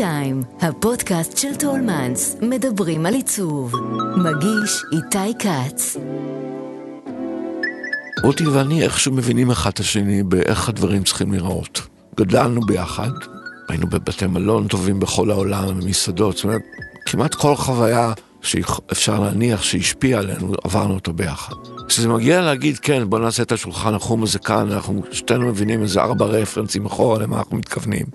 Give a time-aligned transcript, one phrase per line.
[0.00, 3.72] טיים, הפודקאסט של טולמנס, מדברים על עיצוב.
[4.16, 5.96] מגיש איתי כץ.
[8.22, 11.80] רותי ואני איכשהו מבינים אחד את השני באיך הדברים צריכים להיראות.
[12.16, 13.10] גדלנו ביחד,
[13.68, 16.62] היינו בבתי מלון טובים בכל העולם, במסעדות, זאת אומרת,
[17.06, 18.12] כמעט כל חוויה
[18.42, 21.54] שאפשר להניח שהשפיעה עלינו, עברנו אותו ביחד.
[21.88, 26.00] כשזה מגיע להגיד, כן, בוא נעשה את השולחן החום הזה כאן, אנחנו שתינו מבינים איזה
[26.00, 28.06] ארבע רפרנסים אחורה למה אנחנו מתכוונים.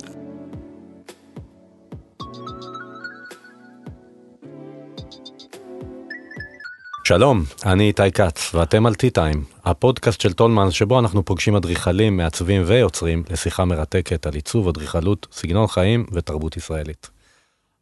[7.08, 12.64] שלום, אני איתי כץ, ואתם על T-Time, הפודקאסט של טולמן שבו אנחנו פוגשים אדריכלים, מעצבים
[12.66, 17.10] ויוצרים לשיחה מרתקת על עיצוב, אדריכלות, סגנון חיים ותרבות ישראלית.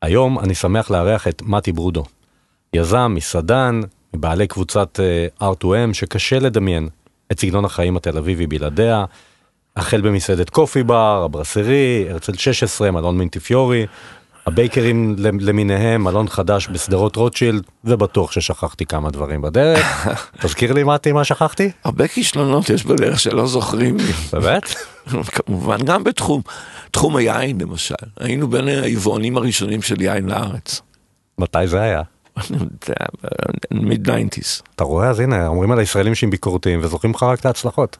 [0.01, 2.03] היום אני שמח לארח את מתי ברודו,
[2.73, 3.81] יזם, מסעדן,
[4.13, 4.99] מבעלי קבוצת
[5.39, 6.89] uh, R2M שקשה לדמיין
[7.31, 9.05] את סגנון החיים התל אביבי בלעדיה,
[9.75, 13.85] החל במסעדת קופי בר, הברסרי, הרצל 16, מלון מינטיפיורי,
[14.45, 20.07] ה bakeries למיניהם, מלון חדש בשדרות רוטשילד, ובטוח ששכחתי כמה דברים בדרך.
[20.41, 21.71] תזכיר לי מתי מה שכחתי?
[21.83, 24.13] הרבה כישלונות יש בדרך שלא זוכרים לי.
[24.33, 24.75] באמת?
[25.35, 26.41] כמובן, גם בתחום,
[26.91, 27.95] תחום היין למשל.
[28.19, 30.81] היינו בין היבואנים הראשונים של יין לארץ.
[31.37, 32.01] מתי זה היה?
[33.71, 34.61] mid nineties.
[34.75, 37.97] אתה רואה אז הנה אומרים על הישראלים שהם ביקורתיים וזוכרים לך רק את ההצלחות.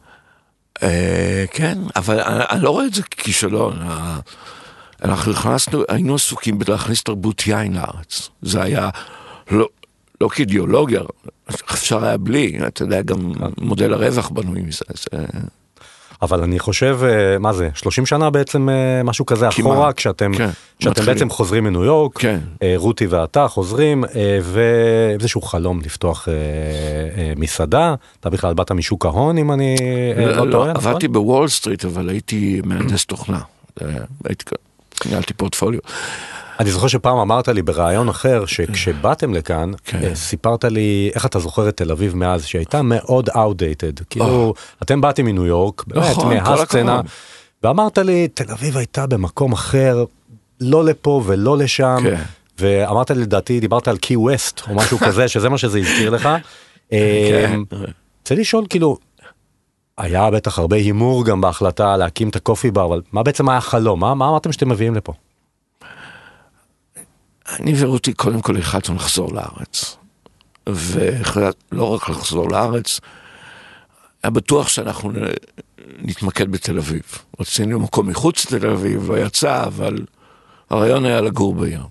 [1.51, 3.79] כן אבל אני לא רואה את זה ככישלון.
[5.03, 8.89] אנחנו נכנסנו היינו עסוקים בלהכניס תרבות יין לארץ זה היה
[9.51, 9.67] לא
[10.21, 11.01] לא כאידיאולוגיה
[11.49, 14.85] אפשר היה בלי אתה יודע גם מודל הרווח בנוי מזה.
[16.23, 20.31] אבל אני חושב אה, מה זה 30 שנה בעצם אה, משהו כזה כמעט, אחורה כשאתם
[20.37, 22.39] כן, כשאתם בעצם חוזרים מניו יורק כן.
[22.63, 24.03] אה, רותי ואתה חוזרים
[24.43, 26.27] ואיזשהו חלום לפתוח
[27.35, 29.75] מסעדה אתה בכלל באת משוק ההון אם אני
[30.17, 30.91] לא, לא, לא טועה נכון?
[30.91, 33.39] עבדתי בוול סטריט אבל הייתי מהנדס תוכנה
[34.25, 34.45] הייתי
[35.05, 35.79] ניהלתי פורטפוליו.
[36.59, 40.15] אני זוכר שפעם אמרת לי בריאיון אחר שכשבאתם לכאן כן.
[40.15, 45.25] סיפרת לי איך אתה זוכר את תל אביב מאז שהייתה מאוד outdated כאילו אתם באתם
[45.25, 47.01] מניו יורק באמת נכון, מהסצנה
[47.63, 50.05] ואמרת לי תל אביב הייתה במקום אחר
[50.61, 52.21] לא לפה ולא לשם כן.
[52.59, 56.29] ואמרת לי לדעתי דיברת על קי ווסט או משהו כזה שזה מה שזה הזכיר לך.
[56.89, 57.51] כן.
[57.53, 57.63] אמ,
[58.21, 58.97] רוצה לשאול כאילו
[59.97, 63.99] היה בטח הרבה הימור גם בהחלטה להקים את הקופי בר אבל מה בעצם היה החלום
[63.99, 65.13] מה אמרתם שאתם מביאים לפה.
[67.49, 69.97] אני ורותי קודם כל החלטנו לחזור לארץ.
[70.67, 72.99] ולא רק לחזור לארץ,
[74.23, 75.11] היה בטוח שאנחנו
[75.97, 77.03] נתמקד בתל אביב.
[77.39, 79.97] רצינו מקום מחוץ לתל אביב, לא יצא, אבל
[80.69, 81.81] הרעיון היה לגור בים.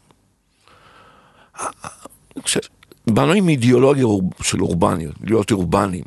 [3.07, 4.07] באנו עם אידיאולוגיה
[4.43, 6.05] של אורבניות, להיות אורבניים,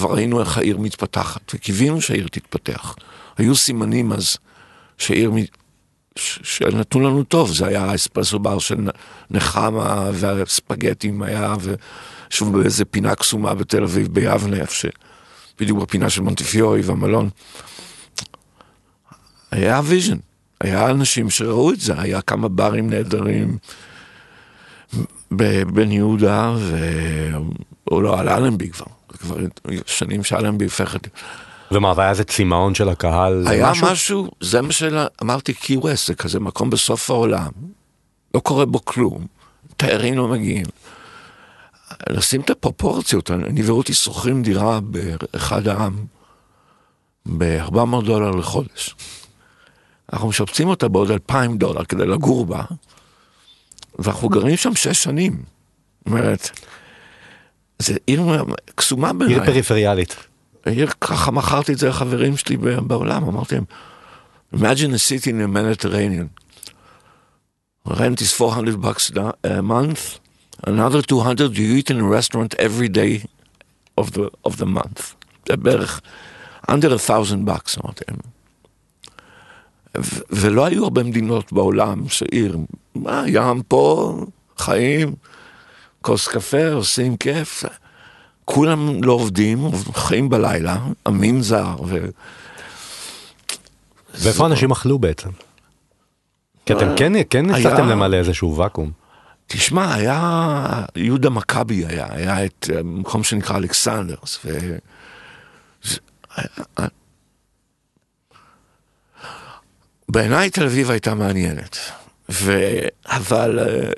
[0.00, 2.94] וראינו איך העיר מתפתחת, וקיווינו שהעיר תתפתח.
[3.38, 4.36] היו סימנים אז
[4.98, 5.32] שהעיר
[6.16, 8.88] שנתנו לנו טוב, זה היה האספרסו בר של
[9.30, 11.54] נחמה והספגטים היה,
[12.30, 14.88] ושוב באיזה פינה קסומה בתל אביב ביבנה, איפה
[15.60, 17.30] בדיוק בפינה של מונטיפיורי והמלון.
[19.50, 20.18] היה vision,
[20.60, 23.58] היה אנשים שראו את זה, היה כמה ברים נהדרים
[25.30, 26.78] בבן יהודה, ו...
[27.90, 29.36] או לא, על אלנבי כבר, כבר
[29.86, 31.08] שנים שאלנבי הופכת.
[31.70, 33.44] ומה, והיה איזה צמאון של הקהל?
[33.46, 37.50] היה משהו, משהו זה מה שאמרתי קי ווסט, זה כזה מקום בסוף העולם,
[38.34, 39.26] לא קורה בו כלום,
[39.76, 40.66] תיירים לא מגיעים.
[42.08, 45.96] לשים את הפרופורציות, אני ורותי שוכרים דירה באחד העם
[47.26, 48.94] ב-400 דולר לחודש.
[50.12, 52.62] אנחנו משפצים אותה בעוד 2,000 דולר כדי לגור בה,
[53.98, 55.32] ואנחנו גרים שם שש שנים.
[55.98, 56.50] זאת אומרת,
[57.78, 58.44] זה עיר
[58.74, 59.36] קסומה בעיניי.
[59.36, 60.16] עיר פריפריאלית.
[61.00, 63.64] ככה מכרתי את זה לחברים שלי בעולם, אמרתי להם,
[64.54, 66.42] imagine a city in the Mediterranean.
[67.86, 69.10] rent is 400 bucks
[69.44, 70.20] a month,
[70.66, 73.24] another 200 you eat in a restaurant every day
[73.96, 75.14] of the, of the month.
[75.48, 76.00] זה בערך
[76.70, 78.18] under a thousand bucks, אמרתי להם.
[80.30, 82.56] ולא היו הרבה מדינות בעולם שעיר,
[82.94, 84.16] מה, ים פה,
[84.58, 85.14] חיים,
[86.00, 87.64] כוס קפה, עושים כיף.
[88.44, 91.76] כולם לא עובדים, חיים בלילה, עמים זר.
[91.86, 92.08] ו...
[94.14, 95.30] ואיפה אנשים אכלו בעצם?
[96.66, 98.90] כי אתם כן, כן הצלחתם למלא איזשהו ואקום.
[99.46, 104.76] תשמע, היה, יהודה מכבי היה, היה את אה, מקום שנקרא אלכסנדרס, ו...
[110.08, 111.76] בעיניי תל אביב הייתה מעניינת,
[112.32, 112.52] ו...
[113.06, 113.90] אבל אה,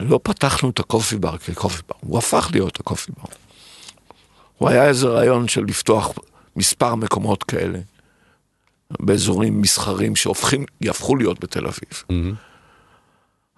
[0.00, 3.28] לא פתחנו את הקופי בר כקופי בר, הוא הפך להיות הקופי בר.
[4.58, 6.12] הוא היה איזה רעיון של לפתוח
[6.56, 7.78] מספר מקומות כאלה,
[9.00, 11.90] באזורים מסחרים שהופכים, יהפכו להיות בתל אביב.
[11.90, 12.34] Mm-hmm.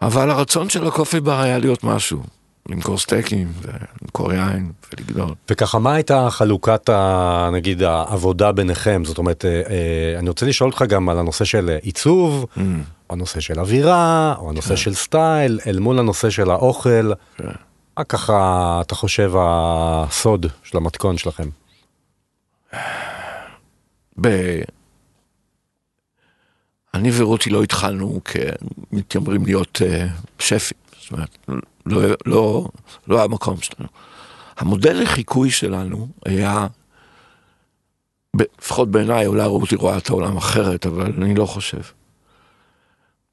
[0.02, 2.22] אבל הרצון של הקופי בר היה להיות משהו.
[2.68, 5.34] למכור סטייקים ולמכור יין ולגדול.
[5.50, 10.70] וככה מה הייתה חלוקת ה, נגיד העבודה ביניכם זאת אומרת אה, אה, אני רוצה לשאול
[10.70, 12.60] אותך גם על הנושא של עיצוב mm.
[13.10, 14.76] או הנושא של אווירה או הנושא כן.
[14.76, 17.12] של סטייל אל מול הנושא של האוכל.
[17.36, 17.46] כן.
[17.98, 21.48] מה ככה אתה חושב הסוד של המתכון שלכם?
[24.20, 24.28] ב...
[26.94, 31.38] אני ורותי לא התחלנו כמתיימרים להיות uh, שפים, זאת אומרת,
[31.86, 32.68] לא, לא,
[33.08, 33.88] לא היה מקום שלנו.
[34.56, 36.66] המודל לחיקוי שלנו היה,
[38.36, 41.80] לפחות בעיניי, אולי רותי רואה את העולם אחרת, אבל אני לא חושב.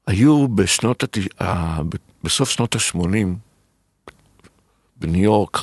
[0.06, 1.18] היו בשנות, הת...
[2.24, 3.26] בסוף שנות ה-80,
[4.96, 5.58] בניו יורק,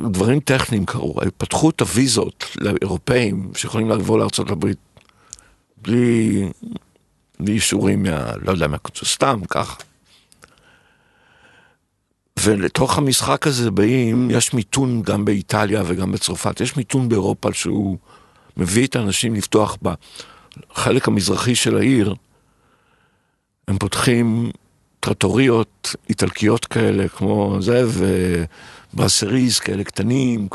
[0.00, 4.66] דברים טכניים קרו, פתחו את הוויזות לאירופאים שיכולים לבוא לארה"ב
[5.82, 6.48] בלי,
[7.40, 8.32] בלי אישורים מה...
[8.42, 9.76] לא יודע, מה, סתם ככה.
[12.42, 17.96] ולתוך המשחק הזה באים, יש מיתון גם באיטליה וגם בצרפת, יש מיתון באירופה שהוא
[18.56, 22.14] מביא את האנשים לפתוח בחלק המזרחי של העיר,
[23.68, 24.50] הם פותחים
[25.00, 27.84] טרטוריות איטלקיות כאלה, כמו זה,
[28.94, 30.48] וברסריז כאלה קטנים,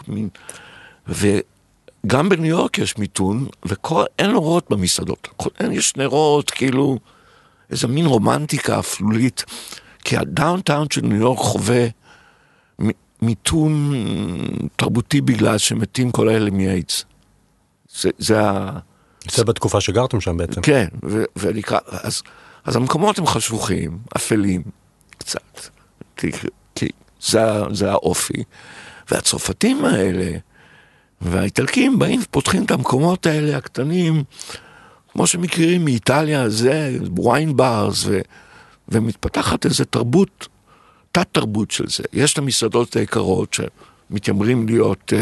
[1.08, 5.28] וגם בניו יורק יש מיתון, ואין נורות במסעדות,
[5.72, 6.98] יש נרות, כאילו,
[7.70, 9.44] איזה מין רומנטיקה אפלולית.
[10.06, 11.88] כי הדאונטאון של ניו יורק חווה
[13.22, 13.94] מיתון
[14.76, 17.06] תרבותי בגלל שמתים כל האלה מאיידס.
[18.00, 18.80] זה, זה ה...
[19.32, 20.62] זה בתקופה שגרתם שם בעצם.
[20.62, 20.88] כן,
[21.36, 22.22] ולקראת, אז,
[22.66, 24.64] אז המקומות הם חשוכים, אפלים,
[25.18, 25.60] קצת,
[26.18, 26.32] כי,
[26.76, 26.88] כי
[27.22, 27.42] זה,
[27.72, 28.44] זה האופי.
[29.12, 30.38] והצרפתים האלה,
[31.22, 34.24] והאיטלקים באים ופותחים את המקומות האלה הקטנים,
[35.12, 38.20] כמו שמכירים מאיטליה, זה wine bars, ו...
[38.90, 40.48] ומתפתחת איזו תרבות,
[41.12, 42.04] תת תרבות של זה.
[42.14, 43.58] יש את המסעדות היקרות
[44.10, 45.14] שמתיימרים להיות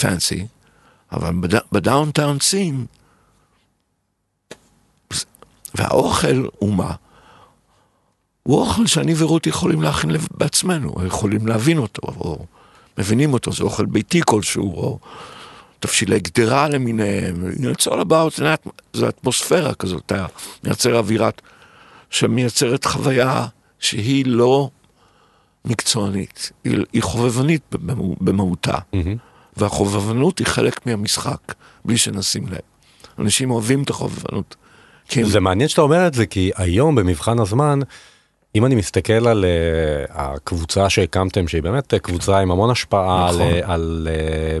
[0.00, 1.34] fancy, uh, אבל
[1.72, 2.86] ב downtown scene,
[5.74, 6.94] והאוכל הוא מה?
[8.42, 12.46] הוא אוכל שאני ורות יכולים להכין בעצמנו, יכולים להבין אותו, או
[12.98, 14.98] מבינים אותו, זה אוכל ביתי כלשהו, או
[15.80, 18.42] תבשילי גדרה למיניהם, it's all about,
[18.92, 20.26] זה אטמוספירה כזאת, אתה
[20.64, 21.42] מייצר אווירת
[22.10, 23.46] שמייצרת חוויה
[23.78, 24.70] שהיא לא
[25.64, 27.62] מקצוענית, היא, היא חובבנית
[28.20, 28.74] במהותה.
[28.74, 29.30] Mm-hmm.
[29.56, 31.54] והחובבנות היא חלק מהמשחק,
[31.84, 32.58] בלי שנשים לב.
[33.18, 34.56] אנשים אוהבים את החובבנות.
[35.12, 35.24] הם...
[35.24, 37.80] זה מעניין שאתה אומר את זה, כי היום במבחן הזמן,
[38.54, 43.42] אם אני מסתכל על uh, הקבוצה שהקמתם, שהיא באמת קבוצה עם המון השפעה נכון.
[43.42, 44.08] על, על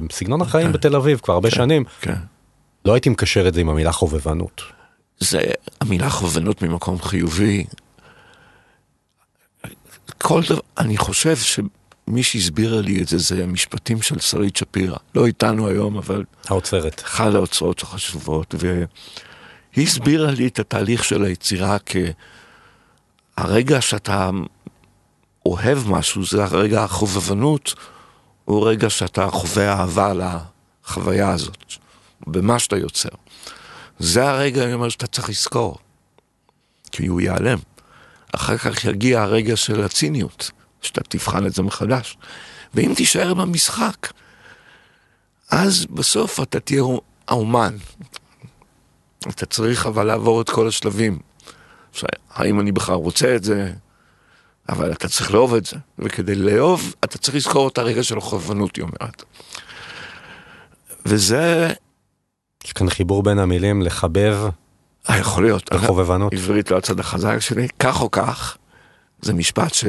[0.08, 0.72] uh, סגנון החיים כן.
[0.72, 2.14] בתל אביב כבר הרבה כן, שנים, כן.
[2.84, 4.62] לא הייתי מקשר את זה עם המילה חובבנות.
[5.20, 5.40] זה
[5.80, 7.64] המילה חובנות ממקום חיובי.
[10.18, 14.96] כל דבר, אני חושב שמי שהסבירה לי את זה, זה המשפטים של שרית שפירא.
[15.14, 16.24] לא איתנו היום, אבל...
[16.48, 17.02] האוצרת.
[17.04, 21.76] אחת האוצרות החשובות, והיא הסבירה לי את התהליך של היצירה
[23.36, 24.30] כהרגע שאתה
[25.46, 27.74] אוהב משהו, זה הרגע החובבנות,
[28.44, 31.74] הוא רגע שאתה חווה אהבה לחוויה הזאת,
[32.26, 33.08] במה שאתה יוצר.
[34.00, 35.78] זה הרגע, אני אומר, שאתה צריך לזכור,
[36.92, 37.58] כי הוא ייעלם.
[38.34, 40.50] אחר כך יגיע הרגע של הציניות,
[40.82, 42.18] שאתה תבחן את זה מחדש.
[42.74, 44.12] ואם תישאר במשחק,
[45.50, 46.82] אז בסוף אתה תהיה
[47.28, 47.76] האומן.
[49.28, 51.18] אתה צריך אבל לעבור את כל השלבים.
[52.30, 53.72] האם אני בכלל רוצה את זה?
[54.68, 55.76] אבל אתה צריך לאהוב את זה.
[55.98, 59.24] וכדי לאהוב, אתה צריך לזכור את הרגע של החובנות, היא אומרת.
[61.06, 61.72] וזה
[62.64, 64.38] יש כאן חיבור בין המילים לחבב.
[65.10, 65.72] אה, יכול להיות.
[65.72, 66.32] לחובבנות.
[66.32, 68.56] עברית לא הצד החזק שלי, כך או כך,
[69.22, 69.84] זה משפט ש...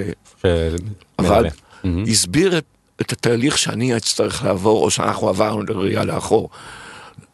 [1.20, 1.48] אבל
[1.84, 2.66] הסביר את,
[3.01, 6.50] את התהליך שאני אצטרך לעבור, או שאנחנו עברנו לראייה לאחור.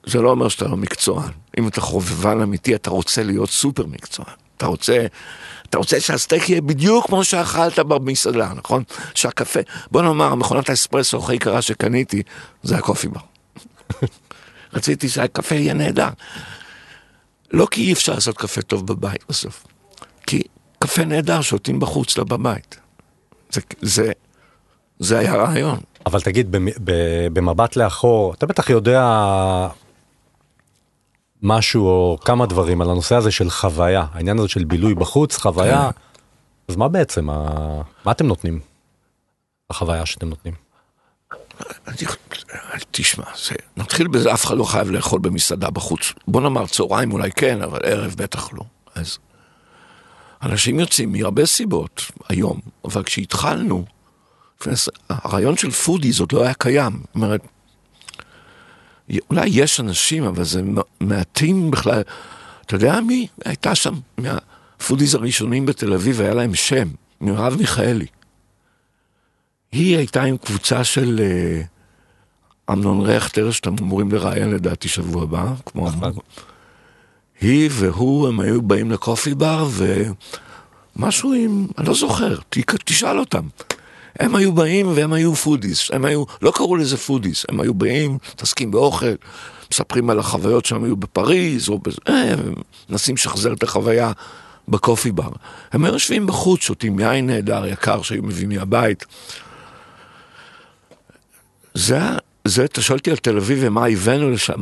[0.06, 1.32] זה לא אומר שאתה לא מקצוען.
[1.58, 4.34] אם אתה חובבן אמיתי, אתה רוצה להיות סופר מקצוען.
[4.58, 5.06] אתה רוצה,
[5.70, 8.84] אתה רוצה שהסטייק יהיה בדיוק כמו שאכלת במסעדה, נכון?
[9.16, 9.60] שהקפה,
[9.92, 12.24] בוא נאמר, מכונת האספרסו הכי יקרה שקניתי,
[12.64, 13.20] זה הקופי בר.
[14.78, 16.10] רציתי שהקפה יהיה נהדר.
[17.52, 19.68] לא כי אי אפשר לעשות קפה טוב בבית בסוף,
[20.28, 20.42] כי
[20.80, 22.80] קפה נהדר שותים בחוץ, לא בבית.
[23.50, 24.12] זה, זה,
[25.00, 25.80] זה היה רעיון.
[26.06, 26.48] אבל תגיד,
[27.34, 29.02] במבט לאחור, אתה בטח יודע
[31.42, 35.90] משהו או כמה דברים על הנושא הזה של חוויה, העניין הזה של בילוי בחוץ, חוויה,
[35.94, 36.02] כן.
[36.68, 37.26] אז מה בעצם,
[38.06, 38.60] מה אתם נותנים?
[39.70, 40.67] החוויה שאתם נותנים.
[42.92, 46.14] תשמע, זה, נתחיל בזה, אף אחד לא חייב לאכול במסעדה בחוץ.
[46.28, 48.64] בוא נאמר צהריים אולי כן, אבל ערב בטח לא.
[48.96, 49.18] אז
[50.44, 53.86] אנשים יוצאים מהרבה סיבות היום, אבל כשהתחלנו,
[55.10, 56.92] הרעיון של foodies עוד לא היה קיים.
[56.94, 57.42] זאת אומרת,
[59.30, 60.62] אולי יש אנשים, אבל זה
[61.00, 62.02] מעטים בכלל.
[62.66, 63.94] אתה יודע מי הייתה שם?
[64.18, 66.88] מה foodies הראשונים בתל אביב, היה להם שם,
[67.22, 68.06] מרב מיכאלי.
[69.72, 75.90] היא הייתה עם קבוצה של אה, אמנון רכטר, שאתם אמורים לראיין לדעתי שבוע הבא, כמו
[75.90, 76.22] אמרו.
[77.42, 79.68] היא והוא, הם היו באים לקופי בר,
[80.96, 82.38] ומשהו עם, אני לא זוכר,
[82.86, 83.48] תשאל אותם.
[84.20, 88.18] הם היו באים והם היו foodies, הם היו, לא קראו לזה foodies, הם היו באים,
[88.34, 89.16] מתעסקים באוכל,
[89.72, 92.36] מספרים על החוויות שהם היו בפריז, או בזה, אה,
[92.90, 94.12] מנסים לשחזר את החוויה
[94.68, 95.32] בקופי בר.
[95.72, 99.06] הם היו יושבים בחוץ, שותים יין נהדר, יקר, שהיו מביאים מהבית.
[101.78, 102.00] זה,
[102.46, 104.54] זה, אתה שואל אותי על תל אביב ומה הבאנו לשם,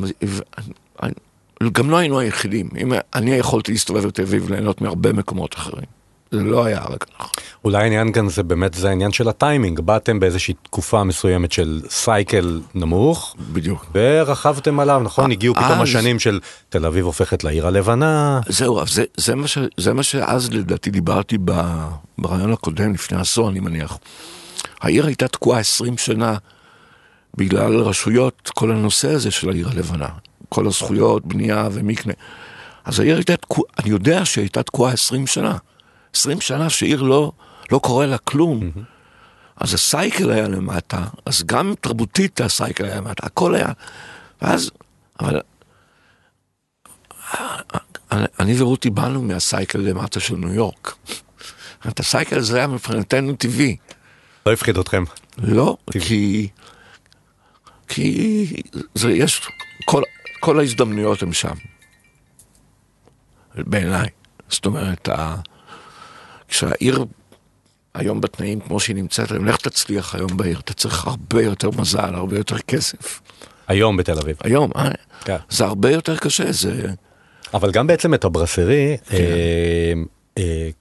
[1.72, 2.69] גם לא היינו היחידים.
[2.77, 5.86] אם אני יכולתי להסתובב בתל אביב וליהנות מהרבה מקומות אחרים.
[6.31, 7.41] זה לא היה רק אנחנו.
[7.65, 12.62] אולי העניין כאן זה באמת זה העניין של הטיימינג, באתם באיזושהי תקופה מסוימת של סייקל
[12.75, 15.31] נמוך, בדיוק, ורכבתם עליו, נכון?
[15.31, 18.41] הגיעו פתאום השנים של תל אביב הופכת לעיר הלבנה.
[18.48, 21.38] זהו, זה, זה, מה ש, זה מה שאז לדעתי דיברתי
[22.17, 23.98] ברעיון הקודם, לפני עשור אני מניח.
[24.81, 26.38] העיר הייתה תקועה 20 שנה
[27.37, 30.07] בגלל רשויות, כל הנושא הזה של העיר הלבנה.
[30.49, 32.13] כל הזכויות, בנייה ומקנה.
[32.85, 35.57] אז העיר הייתה תקועה, אני יודע שהיא הייתה תקועה 20 שנה.
[36.15, 37.31] 20 שנה שעיר לא,
[37.71, 38.59] לא קורה לה כלום.
[38.59, 38.79] Mm-hmm.
[39.57, 43.69] אז הסייקל היה למטה, אז גם תרבותית הסייקל היה למטה, הכל היה.
[44.41, 44.71] ואז,
[45.19, 45.41] אבל...
[48.11, 50.95] אני ורותי באנו מהסייקל למטה של ניו יורק.
[51.87, 53.77] את הסייקל הזה היה מבחינתנו טבעי.
[54.45, 55.03] לא הפחיד אתכם.
[55.37, 56.47] לא, כי...
[57.87, 58.45] כי
[58.95, 59.41] זה יש,
[59.85, 60.01] כל,
[60.39, 61.55] כל ההזדמנויות הן שם.
[63.57, 64.07] בעיניי.
[64.49, 65.09] זאת אומרת,
[66.47, 67.05] כשהעיר
[67.93, 72.15] היום בתנאים כמו שהיא נמצאת, אם לך תצליח היום בעיר, אתה צריך הרבה יותר מזל,
[72.15, 73.21] הרבה יותר כסף.
[73.67, 74.37] היום בתל אביב.
[74.43, 74.89] היום, אה?
[75.25, 75.37] כן.
[75.49, 76.87] זה הרבה יותר קשה, זה...
[77.53, 79.15] אבל גם בעצם את הברסרי, כן.
[79.15, 79.93] אה,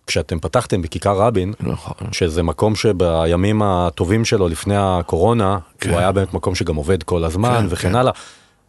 [0.06, 2.12] כשאתם פתחתם בכיכר רבין, נכון.
[2.12, 5.90] שזה מקום שבימים הטובים שלו לפני הקורונה, כן.
[5.90, 7.94] הוא היה באמת מקום שגם עובד כל הזמן כן, וכן כן.
[7.94, 8.12] הלאה.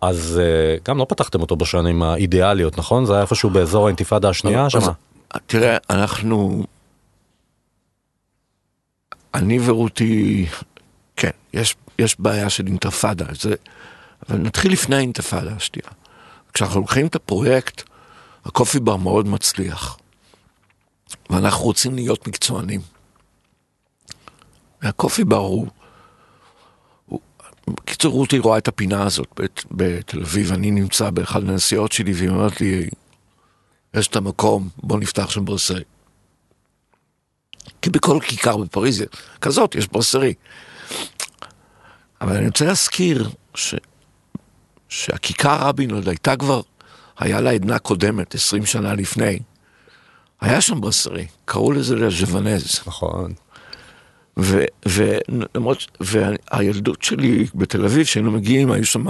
[0.01, 3.05] אז uh, גם לא פתחתם אותו בשנים האידיאליות, נכון?
[3.05, 4.79] זה היה איפשהו באזור האינתיפאדה השנייה שם?
[5.47, 6.63] תראה, אנחנו...
[9.33, 10.45] אני ורותי,
[11.15, 13.55] כן, יש, יש בעיה של אינתיפאדה, זה...
[14.29, 15.89] אבל נתחיל לפני האינתיפאדה השנייה.
[16.53, 17.83] כשאנחנו לוקחים את הפרויקט,
[18.45, 19.97] הקופי בר מאוד מצליח,
[21.29, 22.81] ואנחנו רוצים להיות מקצוענים.
[24.81, 25.67] והקופי בר הוא...
[27.67, 32.29] בקיצור, רותי רואה את הפינה הזאת בת, בתל אביב, אני נמצא באחד הנסיעות שלי, והיא
[32.29, 32.89] אומרת לי,
[33.93, 35.83] יש את המקום, בוא נפתח שם ברסרי.
[37.81, 39.03] כי בכל כיכר בפריז
[39.41, 40.33] כזאת יש ברסרי.
[42.21, 43.75] אבל אני רוצה להזכיר ש...
[44.89, 46.61] שהכיכר רבין עוד הייתה כבר,
[47.17, 49.39] היה לה עדנה קודמת, 20 שנה לפני.
[50.45, 52.79] היה שם ברסרי, קראו לזה לז'וונז.
[52.87, 53.33] נכון.
[54.85, 59.05] ולמרות, והילדות שלי בתל אביב, שהיינו מגיעים, היו שם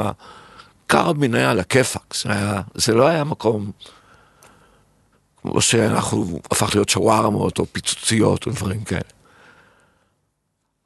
[0.87, 2.29] קרבין היה על הכיפאק, זה,
[2.75, 3.71] זה לא היה מקום
[5.41, 9.01] כמו שאנחנו הפך להיות שווארמות או פיצוציות או דברים כאלה.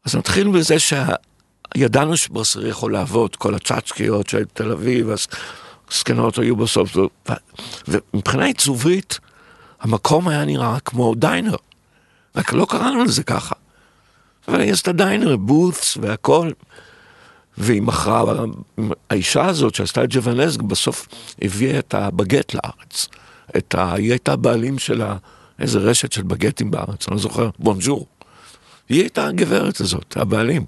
[0.05, 5.09] אז נתחיל בזה שידענו שברסרי יכול לעבוד, כל הצ'אצ'קיות של תל אביב,
[5.91, 6.97] הזקנות היו בסוף,
[7.87, 9.19] ומבחינה עיצובית,
[9.81, 11.55] המקום היה נראה כמו דיינר,
[12.35, 13.55] רק לא קראנו לזה ככה.
[14.47, 16.51] אבל יש את הדיינר, בוטס והכל.
[17.57, 18.23] והיא מכרה,
[19.09, 21.07] האישה הזאת שעשתה את ג'וונזג בסוף
[21.41, 23.07] הביאה את הבגט לארץ.
[23.57, 23.93] את ה...
[23.93, 25.17] היא הייתה בעלים של ה...
[25.59, 28.07] איזה רשת של בגטים בארץ, אני לא זוכר, בונג'ור.
[28.89, 30.65] היא הייתה הגברת הזאת, הבעלים.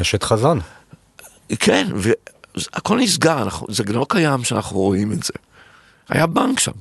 [0.00, 0.60] אשת חזון.
[1.58, 5.32] כן, והכל נסגר, אנחנו, זה לא קיים שאנחנו רואים את זה.
[6.08, 6.72] היה בנק שם,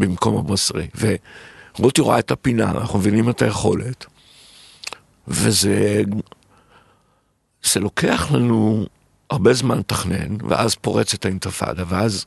[0.00, 0.86] במקום הבשרי,
[1.78, 4.06] ורותי רואה את הפינה, אנחנו מבינים את היכולת.
[5.28, 6.02] וזה
[7.62, 8.86] זה לוקח לנו
[9.30, 12.26] הרבה זמן לתכנן, ואז פורצת האינתיפאדה, ואז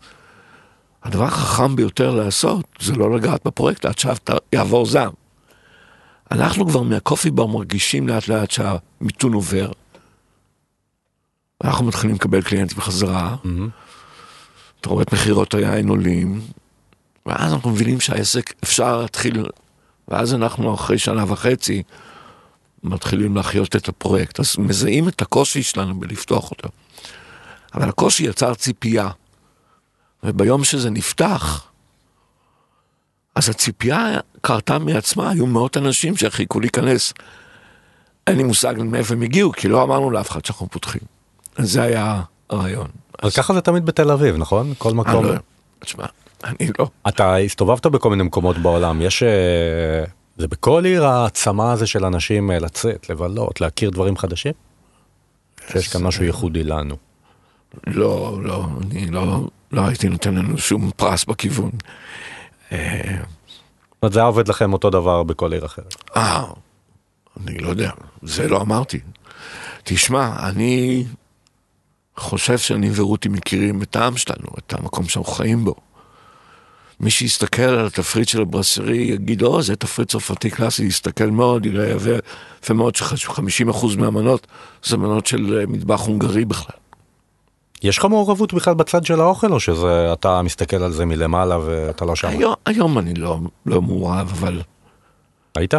[1.03, 5.11] הדבר החכם ביותר לעשות זה לא לגעת בפרויקט עד שיעבור זעם.
[6.31, 9.71] אנחנו כבר מהקופי בר מרגישים לאט לאט שהמיתון עובר.
[11.63, 13.47] אנחנו מתחילים לקבל קליינטים בחזרה, mm-hmm.
[14.81, 16.41] אתה רואה את מכירות היין עולים,
[17.25, 19.45] ואז אנחנו מבינים שהעסק אפשר להתחיל,
[20.07, 21.83] ואז אנחנו אחרי שנה וחצי
[22.83, 24.39] מתחילים להחיות את הפרויקט.
[24.39, 26.69] אז מזהים את הקושי שלנו בלפתוח אותו.
[27.73, 29.09] אבל הקושי יצר ציפייה.
[30.23, 31.63] וביום שזה נפתח,
[33.35, 37.13] אז הציפייה קרתה מעצמה, היו מאות אנשים שחיכו להיכנס.
[38.27, 41.01] אין לי מושג מאיפה הם הגיעו, כי לא אמרנו לאף אחד שאנחנו פותחים.
[41.57, 42.87] זה היה הרעיון.
[43.23, 44.73] אבל ככה זה תמיד בתל אביב, נכון?
[44.77, 45.25] כל מקום.
[45.25, 45.33] לא-
[45.79, 46.05] תשמע,
[46.43, 46.87] אני לא.
[47.07, 49.23] אתה הסתובבת בכל מיני מקומות בעולם, יש...
[49.23, 50.03] אה,
[50.37, 54.53] זה בכל עיר הצמא הזה של אנשים אה, לצאת, לבלות, להכיר דברים חדשים?
[55.71, 56.95] שיש כאן משהו ייחודי לנו.
[57.87, 61.71] לא, לא, אני לא, לא הייתי נותן לנו שום פרס בכיוון.
[62.71, 65.95] אה, זאת אומרת, זה היה עובד לכם אותו דבר בכל עיר אחרת.
[66.15, 66.43] אה,
[67.43, 68.99] אני לא יודע, זה לא אמרתי.
[69.83, 71.05] תשמע, אני
[72.17, 75.75] חושב שאני ורותי מכירים את העם שלנו, את המקום שאנחנו חיים בו.
[77.03, 81.89] מי שיסתכל על התפריט של הברסרי יגיד, או, זה תפריט צרפתי קלאסי, יסתכל מאוד, יראה
[82.61, 84.47] יפה, מאוד ש-50% מהמנות
[84.83, 86.75] זה מנות של אה, מטבח הונגרי בכלל.
[87.83, 92.05] יש לך מעורבות בכלל בצד של האוכל, או שזה אתה מסתכל על זה מלמעלה ואתה
[92.05, 92.27] לא שם?
[92.27, 94.61] היום, היום אני לא, לא מעורב, אבל...
[95.55, 95.73] היית?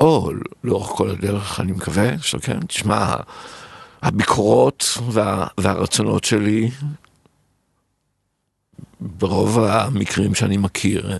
[0.00, 0.30] או,
[0.64, 2.60] לאורך כל הדרך, אני מקווה שכן.
[2.60, 3.14] תשמע,
[4.02, 6.70] הביקורות וה, והרצונות שלי,
[9.00, 11.18] ברוב המקרים שאני מכיר,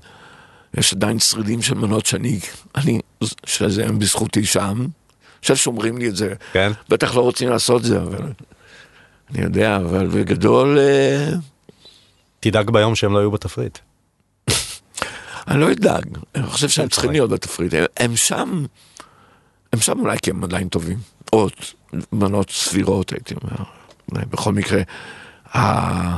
[0.77, 2.41] יש עדיין שרידים של מנות שאני,
[2.75, 3.01] אני,
[3.47, 4.87] שזה הם בזכותי שם,
[5.43, 6.35] ששומרים לי את זה.
[6.53, 6.73] כן.
[6.89, 8.33] בטח לא רוצים לעשות זה, אבל...
[9.31, 10.79] אני יודע, אבל בגדול...
[10.79, 11.29] אה,
[12.41, 13.79] תדאג ביום שהם לא יהיו בתפריט.
[15.49, 16.05] אני לא אדאג,
[16.35, 17.13] אני חושב שהם צריכים צורך.
[17.13, 18.65] להיות בתפריט, הם- הם שם,
[19.73, 20.99] הם שם אולי כי הם עדיין טובים,
[21.33, 21.49] או
[22.13, 23.65] מנות סבירות הייתי אומר,
[24.31, 24.83] בכל מקרה,
[25.57, 26.17] ה-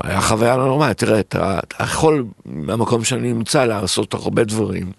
[0.00, 4.92] היה חוויה לא נורמלית, תראה, אתה אתה יכול מהמקום שאני נמצא לעשות הרבה דברים,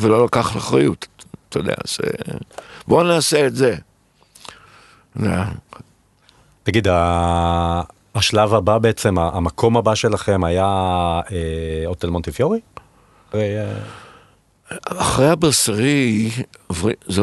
[0.00, 1.06] ולא לקח אחריות,
[1.48, 2.38] אתה יודע, אז אה,
[2.88, 3.76] בואו נעשה את זה.
[6.62, 6.86] תגיד,
[8.14, 10.66] השלב הבא בעצם, המקום הבא שלכם היה
[11.32, 12.60] אה, הוטל מונטיפיורי?
[13.30, 13.74] אחרי, אה,
[14.86, 16.30] אחרי הברסרי,
[17.06, 17.22] זה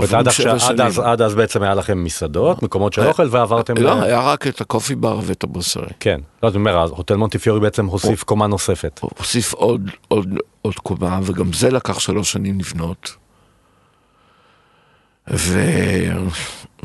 [0.00, 0.80] עד עכשיו- עד.
[0.80, 3.76] אז- עד אז בעצם היה לכם מסעדות, מקומות של היה- אוכל, ועברתם...
[3.76, 5.86] לא, ל- היה רק את הקופי בר ואת הברסרי.
[6.00, 9.00] כן, לא, אני אומר, הוטל מונטיפיורי בעצם הוסיף קומה נוספת.
[9.18, 10.28] הוסיף עוד, עוד,
[10.62, 13.16] עוד קומה, וגם זה לקח שלוש שנים לבנות.
[15.30, 15.60] ו...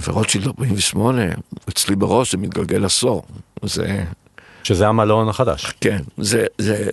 [0.07, 1.21] ורוטשילד 48,
[1.69, 3.23] אצלי בראש זה מתגלגל עשור.
[3.63, 4.03] זה,
[4.63, 5.73] שזה המלון החדש.
[5.81, 6.89] כן, זה, זה...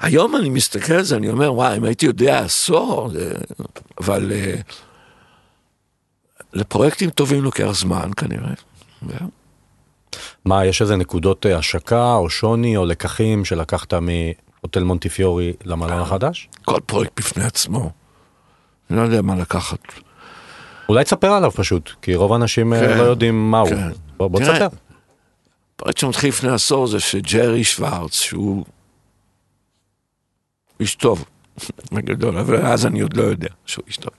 [0.00, 3.32] היום אני מסתכל על זה, אני אומר, וואי, אם הייתי יודע עשור, זה...
[4.00, 4.72] אבל uh,
[6.54, 8.52] לפרויקטים טובים לוקח זמן כנראה.
[9.08, 9.28] זהו.
[10.44, 16.48] מה, יש איזה נקודות אה, השקה או שוני או לקחים שלקחת מהוטל מונטיפיורי למלון החדש?
[16.64, 17.90] כל פרויקט בפני עצמו.
[18.90, 19.78] אני לא יודע מה לקחת.
[20.88, 23.66] אולי תספר עליו פשוט, כי רוב האנשים אה, כן, לא יודעים מהו.
[23.66, 23.88] כן.
[24.16, 24.76] בוא בוא תראה, תספר.
[25.76, 28.64] פרויקט שמתחיל לפני עשור זה שג'רי שוורץ, שהוא
[30.80, 31.24] איש טוב,
[31.92, 34.12] בגדול, אבל אז אני עוד לא יודע שהוא איש טוב.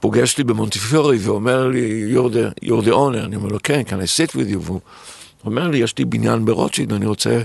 [0.00, 3.92] פוגש אותי במונטיפיורי ואומר לי, you're the, you're the owner, אני אומר לו, כן, can
[3.92, 4.58] I sit with you?
[4.60, 4.80] והוא
[5.44, 7.42] אומר לי, יש לי בניין ברוטשילד, אני רוצה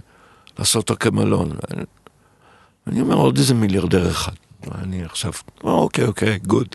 [0.60, 1.50] לעשות אותו כמלון.
[1.70, 1.84] ואני-
[2.88, 4.32] אני אומר, עוד איזה מיליארדר אחד.
[4.68, 5.32] ואני עכשיו,
[5.64, 6.68] אוקיי, אוקיי, גוד.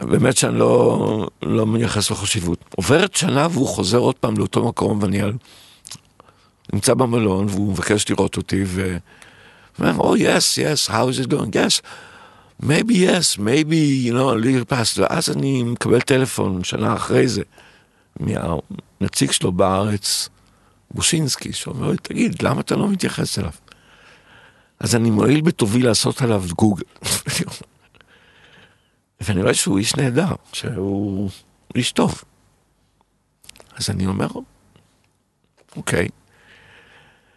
[0.00, 2.58] באמת שאני לא, לא מייחס לו חשיבות.
[2.76, 5.32] עוברת שנה והוא חוזר עוד פעם לאותו מקום ואני על...
[6.72, 8.96] נמצא במלון והוא מבקש לראות אותי ו...
[9.78, 11.50] ואומר, oh yes, yes, how is it going?
[11.54, 11.80] Yes,
[12.62, 14.98] maybe yes, maybe, you know, little past.
[15.00, 17.42] ואז אני מקבל טלפון שנה אחרי זה
[18.20, 20.28] מהנציג שלו בארץ,
[20.90, 23.52] בושינסקי, שאומר לי, תגיד, למה אתה לא מתייחס אליו?
[24.80, 26.84] אז אני מועיל בטובי לעשות עליו גוגל.
[29.20, 31.30] ואני רואה שהוא איש נהדר, שהוא
[31.74, 32.22] איש טוב.
[33.76, 34.28] אז אני אומר,
[35.76, 36.08] אוקיי.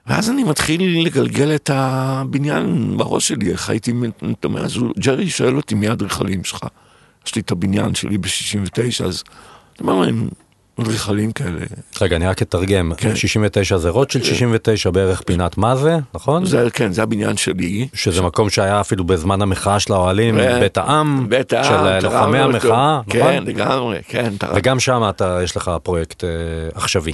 [0.09, 3.93] ואז אני מתחיל לגלגל את הבניין בראש שלי, איך הייתי,
[4.39, 6.65] אתה אומר, אז ג'רי שואל אותי מי האדריכלים שלך.
[7.27, 9.23] יש לי את הבניין שלי ב-69, אז
[9.81, 10.29] אני אומר להם,
[10.81, 11.59] אדריכלים כאלה.
[12.01, 12.91] רגע, אני רק אתרגם.
[12.97, 13.15] כן.
[13.15, 16.45] 69 זה רוטשילד, 69 בערך פינת מה זה, נכון?
[16.45, 17.87] זה, כן, זה הבניין שלי.
[17.93, 22.39] שזה מקום שהיה אפילו בזמן המחאה של האוהלים, ו- בית העם, בית העם, של לוחמי.
[22.39, 23.47] המחאה, כן, נכון?
[23.47, 24.33] לגמרי, כן.
[24.55, 26.29] וגם שם אתה, יש לך פרויקט אה,
[26.73, 27.13] עכשווי.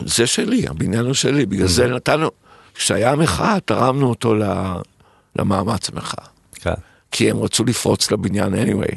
[0.00, 2.30] זה, שלי, הבניין הוא שלי, בגלל זה נתנו,
[2.74, 4.34] כשהיה המחאה, תרמנו אותו
[5.38, 6.24] למאמץ המחאה.
[6.54, 6.74] כן.
[7.10, 8.94] כי הם רצו לפרוץ לבניין anyway.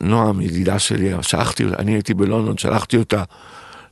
[0.00, 3.22] ונועם, ידידה שלי, שלחתי אותה, אני הייתי בלונדון, שלחתי אותה,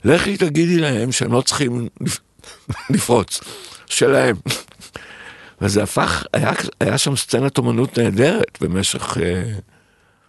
[0.05, 2.19] לכי תגידי להם שהם לא צריכים לפ-
[2.89, 3.39] לפרוץ,
[3.85, 4.35] שלהם.
[5.61, 9.43] וזה הפך, היה, היה שם סצנת אומנות נהדרת במשך אה,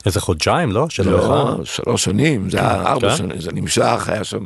[0.07, 0.89] איזה חודשיים, לא?
[0.89, 1.65] של לא, מחאה?
[1.65, 3.17] שלוש שנים, זה היה ארבע כן.
[3.17, 4.45] שנים, זה נמשך, היה שם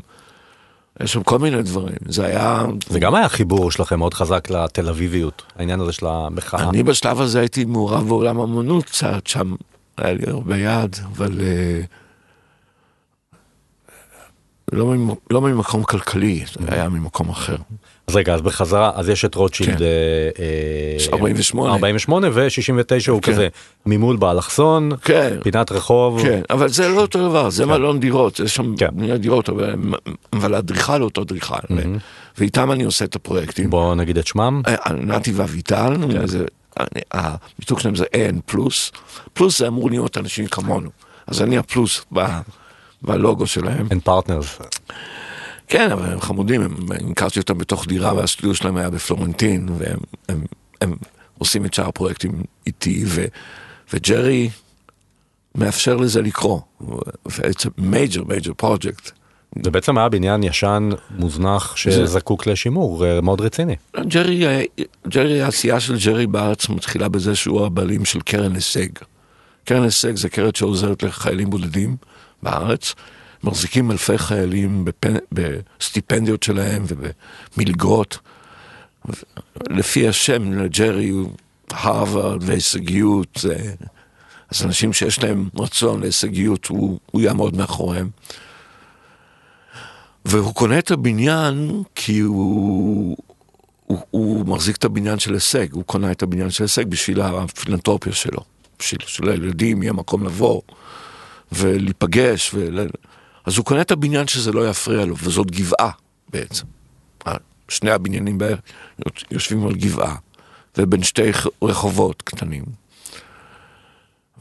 [1.03, 2.65] יש שם כל מיני דברים, זה היה...
[2.89, 6.69] זה גם היה חיבור שלכם מאוד חזק לתל אביביות, העניין הזה של המחאה.
[6.69, 9.55] אני בשלב הזה הייתי מעורב בעולם אמנות קצת, שם
[9.97, 11.81] היה לי הרבה יד, אבל אה,
[14.73, 14.95] לא,
[15.31, 17.57] לא ממקום כלכלי, זה היה ממקום אחר.
[18.09, 19.85] אז רגע, אז בחזרה, אז יש את רוטשילד כן.
[19.85, 19.89] אה,
[21.09, 21.73] אה, 48.
[21.73, 23.33] 48 ו-69 הוא כן.
[23.33, 23.49] כזה
[23.87, 25.37] ממול באלכסון, כן.
[25.43, 26.23] פינת רחוב.
[26.23, 28.89] כן, אבל זה לא אותו דבר, זה מלון דירות, יש שם כן.
[28.93, 29.49] בניית דירות,
[30.33, 31.55] אבל- האדריכל אותו אדריכל,
[32.39, 33.71] ואיתם אני עושה את הפרויקטים.
[33.71, 34.63] בוא נגיד את שמם.
[34.69, 35.95] אה, נתי ואביטל,
[36.25, 36.45] זה-
[36.81, 38.93] אני- המיתוג שלהם זה AN פלוס,
[39.33, 40.91] פלוס זה אמור להיות אנשים כמונו,
[41.27, 42.05] אז אני הפלוס
[43.03, 43.87] בלוגו שלהם.
[43.91, 44.59] אין partners.
[45.69, 49.99] כן, אבל הם חמודים, הם- הם- הכרתי אותם בתוך דירה והסטודיו שלהם היה בפלורנטין, והם
[50.29, 50.45] הם,
[50.81, 50.95] הם
[51.39, 52.33] עושים את שאר הפרויקטים
[52.67, 53.25] איתי, ו,
[53.93, 54.51] וג'רי
[55.55, 56.63] מאפשר לזה לקרות.
[57.29, 59.11] It's a major major project.
[59.63, 63.77] זה בעצם היה בניין ישן, מוזנח, שזקוק לשימור אה, מאוד רציני.
[64.01, 64.63] ג'רי, אה,
[65.09, 68.89] ג'רי, העשייה של ג'רי בארץ מתחילה בזה שהוא הבעלים של קרן הישג.
[69.65, 71.97] קרן הישג זה קרן שעוזרת לחיילים בודדים
[72.43, 72.95] בארץ.
[73.45, 75.15] מחזיקים אלפי חיילים בפנ...
[75.33, 76.85] בסטיפנדיות שלהם
[77.57, 78.19] ובמלגות.
[79.71, 81.31] לפי השם לג'רי הוא
[81.71, 83.45] הרווארד והישגיות.
[84.51, 88.09] אז אנשים שיש להם רצון להישגיות, הוא, הוא יעמוד מאחוריהם.
[90.25, 93.17] והוא קונה את הבניין כי הוא,
[93.87, 98.13] הוא, הוא מחזיק את הבניין של הישג, הוא קונה את הבניין של הישג בשביל הפילנטרופיה
[98.13, 98.41] שלו,
[98.79, 100.61] בשביל שלילדים יהיה מקום לבוא
[101.53, 102.89] ולהיפגש, ול...
[103.49, 105.91] אז הוא קונה את הבניין שזה לא יפריע לו, וזאת גבעה
[106.29, 106.67] בעצם.
[107.69, 108.61] שני הבניינים בערך
[109.31, 110.17] יושבים על גבעה,
[110.79, 111.23] ובין שתי
[111.63, 112.65] רחובות קטנים.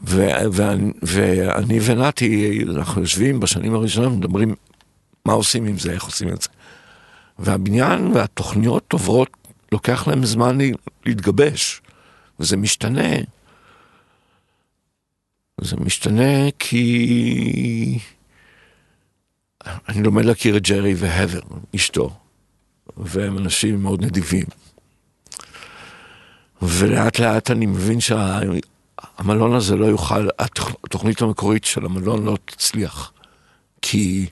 [0.06, 4.54] ו- ואני, ואני ונתי, אנחנו יושבים בשנים הראשונות, מדברים
[5.24, 6.48] מה עושים עם זה, איך עושים את זה.
[7.38, 9.30] והבניין והתוכניות עוברות,
[9.72, 10.58] לוקח להם זמן
[11.06, 11.80] להתגבש,
[12.40, 13.10] וזה משתנה.
[15.60, 17.98] זה משתנה כי
[19.88, 21.40] אני לומד להכיר את ג'רי והבר,
[21.76, 22.10] אשתו,
[22.96, 24.44] והם אנשים מאוד נדיבים.
[26.62, 33.12] ולאט לאט אני מבין שהמלון הזה לא יוכל, התוכנית המקורית של המלון לא תצליח.
[33.82, 34.26] כי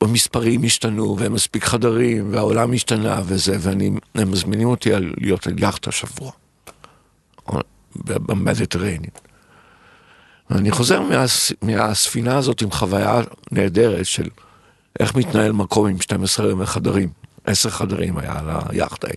[0.00, 6.32] המספרים השתנו, והם מספיק חדרים, והעולם השתנה וזה, והם מזמינים אותי להיות על יאכטה שבוע,
[7.96, 9.10] במדיטרנין.
[10.50, 14.28] ואני חוזר מהס, מהספינה הזאת עם חוויה נהדרת של
[15.00, 17.08] איך מתנהל מקום עם 12 חדרים,
[17.44, 19.08] 10 חדרים היה על היאכטה.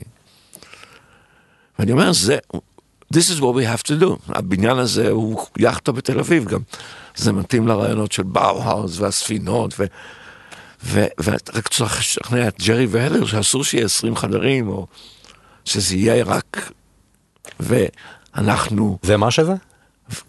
[1.79, 2.37] ואני אומר, זה,
[3.13, 4.17] this is what we have to do.
[4.27, 6.59] הבניין הזה הוא יאכטה בתל אביב גם.
[7.15, 9.85] זה מתאים לרעיונות של באוהאוס והספינות, ו...
[11.23, 14.87] ורק צריך לשכנע את ג'רי והדר שאסור שיהיה 20 חדרים, או
[15.65, 16.71] שזה יהיה רק...
[17.59, 18.97] ואנחנו...
[19.03, 19.53] זה מה שזה?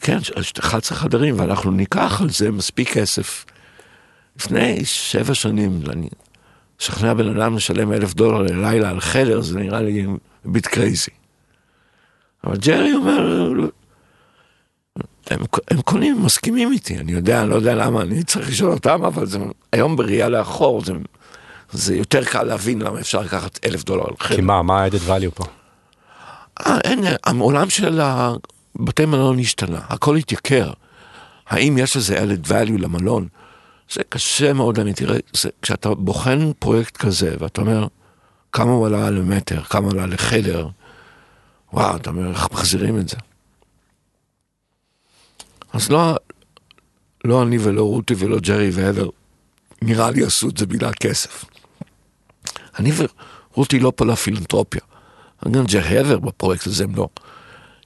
[0.01, 0.19] כן,
[0.59, 3.45] 11 חדרים, ואנחנו ניקח על זה מספיק כסף.
[4.37, 6.09] לפני שבע שנים, אני
[6.81, 10.07] לשכנע בן אדם לשלם אלף דולר ללילה על חדר, זה נראה לי
[10.45, 11.11] bit crazy.
[12.45, 13.53] אבל ג'רי אומר,
[15.31, 19.05] הם, הם קונים, מסכימים איתי, אני יודע, אני לא יודע למה, אני צריך לשאול אותם,
[19.05, 19.39] אבל זה,
[19.73, 20.93] היום בראייה לאחור, זה,
[21.73, 24.37] זה יותר קל להבין למה אפשר לקחת אלף דולר על חדר.
[24.37, 25.45] כי מה, מה ה-added value פה?
[26.67, 28.01] אה, אין, העולם של
[28.77, 30.73] בתי מלון השתנה, הכל התייקר.
[31.47, 33.29] האם יש לזה added value למלון?
[33.93, 37.87] זה קשה מאוד, אני תראה, זה, כשאתה בוחן פרויקט כזה, ואתה אומר,
[38.53, 40.69] כמה הוא עלה למטר, כמה עלה לחדר,
[41.73, 43.17] וואו, אתה אומר, איך מחזירים את זה?
[45.73, 46.17] אז לא,
[47.25, 49.09] לא אני ולא רותי ולא ג'רי והבר,
[49.83, 51.45] נראה לי עשו את זה בגלל כסף.
[52.79, 52.93] אני
[53.53, 54.81] ורותי לא פה לפילנטרופיה.
[55.51, 57.09] גם ג'רי הבר בפרויקט הזה הם לא.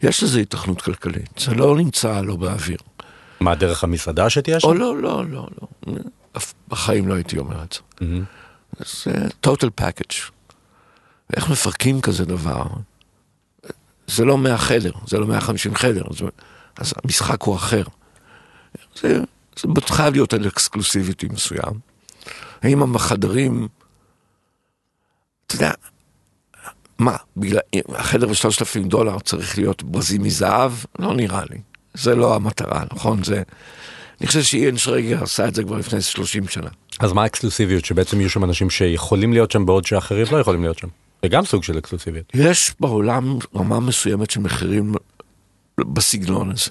[0.03, 2.79] יש לזה התכנות כלכלית, זה לא נמצא לא באוויר.
[3.41, 4.69] מה, דרך המסעדה שתהיה שם?
[4.69, 5.49] או לא, לא, לא,
[5.87, 5.95] לא.
[6.37, 8.07] אף בחיים לא הייתי אומר את זה.
[9.03, 9.13] זה
[9.47, 10.31] total package.
[11.37, 12.65] איך מפרקים כזה דבר?
[14.07, 16.25] זה לא 100 חדר, זה לא 150 חדר, זה,
[16.77, 17.83] אז המשחק הוא אחר.
[19.01, 19.21] זה,
[19.61, 21.81] זה חייב להיות על אקסקלוסיביטי מסוים.
[22.63, 23.69] האם החדרים,
[25.47, 25.73] אתה יודע,
[26.99, 30.73] מה, בגלל, החדר בשלושת אלפים דולר צריך להיות ברזים מזהב?
[30.99, 31.59] לא נראה לי.
[31.95, 33.25] זה לא המטרה, נכון?
[33.25, 33.43] זה...
[34.21, 36.69] אני חושב שאיין שרגר עשה את זה כבר לפני 30 שנה.
[37.01, 37.85] אז מה האקסקלוסיביות?
[37.85, 40.89] שבעצם יהיו שם אנשים שיכולים להיות שם בעוד שאחרים לא יכולים להיות שם.
[41.23, 42.25] זה גם סוג של אקסקלוסיביות.
[42.35, 44.95] יש בעולם רמה מסוימת של מחירים
[45.79, 46.71] בסגנון הזה.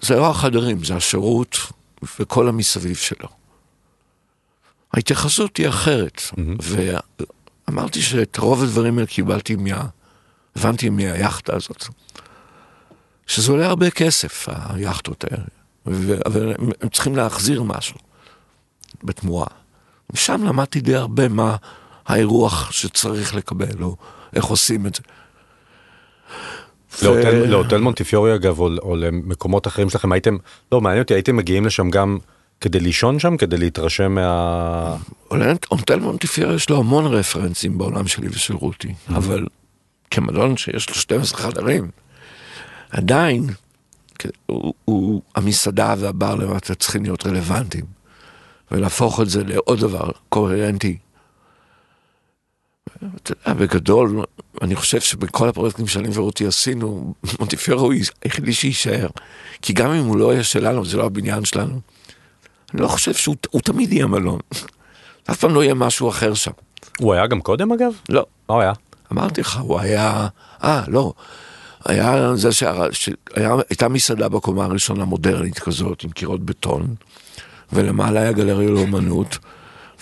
[0.00, 1.58] זה לא החדרים, זה השירות
[2.20, 3.28] וכל המסביב שלו.
[4.94, 6.22] ההתייחסות היא אחרת.
[7.68, 9.84] ואמרתי שאת רוב הדברים האלה קיבלתי מה...
[10.56, 11.84] הבנתי מהיאכטה הזאת.
[13.26, 15.44] שזה עולה הרבה כסף, היאכטות האלה.
[15.86, 16.18] ו...
[16.26, 17.96] אבל הם צריכים להחזיר משהו
[19.04, 19.46] בתמורה.
[20.12, 21.56] ושם למדתי די הרבה מה
[22.06, 23.96] האירוח שצריך לקבל, או
[24.34, 25.02] איך עושים את זה.
[27.46, 30.36] להוטל מונטיפיורי אגב, או למקומות אחרים שלכם, הייתם,
[30.72, 32.18] לא מעניין אותי, הייתם מגיעים לשם גם
[32.60, 34.96] כדי לישון שם, כדי להתרשם מה...
[35.68, 39.16] הוטל מונטיפיורי יש לו המון רפרנסים בעולם שלי ושל רותי, mm-hmm.
[39.16, 39.46] אבל
[40.10, 41.90] כמלון שיש לו 12 חדרים,
[42.90, 43.46] עדיין
[44.46, 47.84] הוא, הוא, המסעדה והבר למטה צריכים להיות רלוונטיים,
[48.70, 50.98] ולהפוך את זה לעוד דבר קוהרנטי.
[52.96, 54.24] אתה יודע, בגדול,
[54.62, 57.94] אני חושב שבכל הפרויקטים שאני ורותי עשינו, מונטיפיורו הוא
[58.24, 59.08] היחידי שיישאר.
[59.62, 61.80] כי גם אם הוא לא יהיה שלנו, זה לא הבניין שלנו,
[62.74, 64.40] אני לא חושב שהוא תמיד יהיה מלון.
[65.30, 66.50] אף פעם לא יהיה משהו אחר שם.
[66.98, 67.92] הוא היה גם קודם אגב?
[68.08, 68.26] לא.
[68.48, 68.72] מה הוא היה?
[69.12, 70.28] אמרתי לך, הוא היה...
[70.64, 71.12] אה, לא.
[71.84, 76.94] היה זה שהייתה מסעדה בקומה הראשונה מודרנית כזאת, עם קירות בטון,
[77.72, 79.38] ולמעלה היה גלריה לאומנות,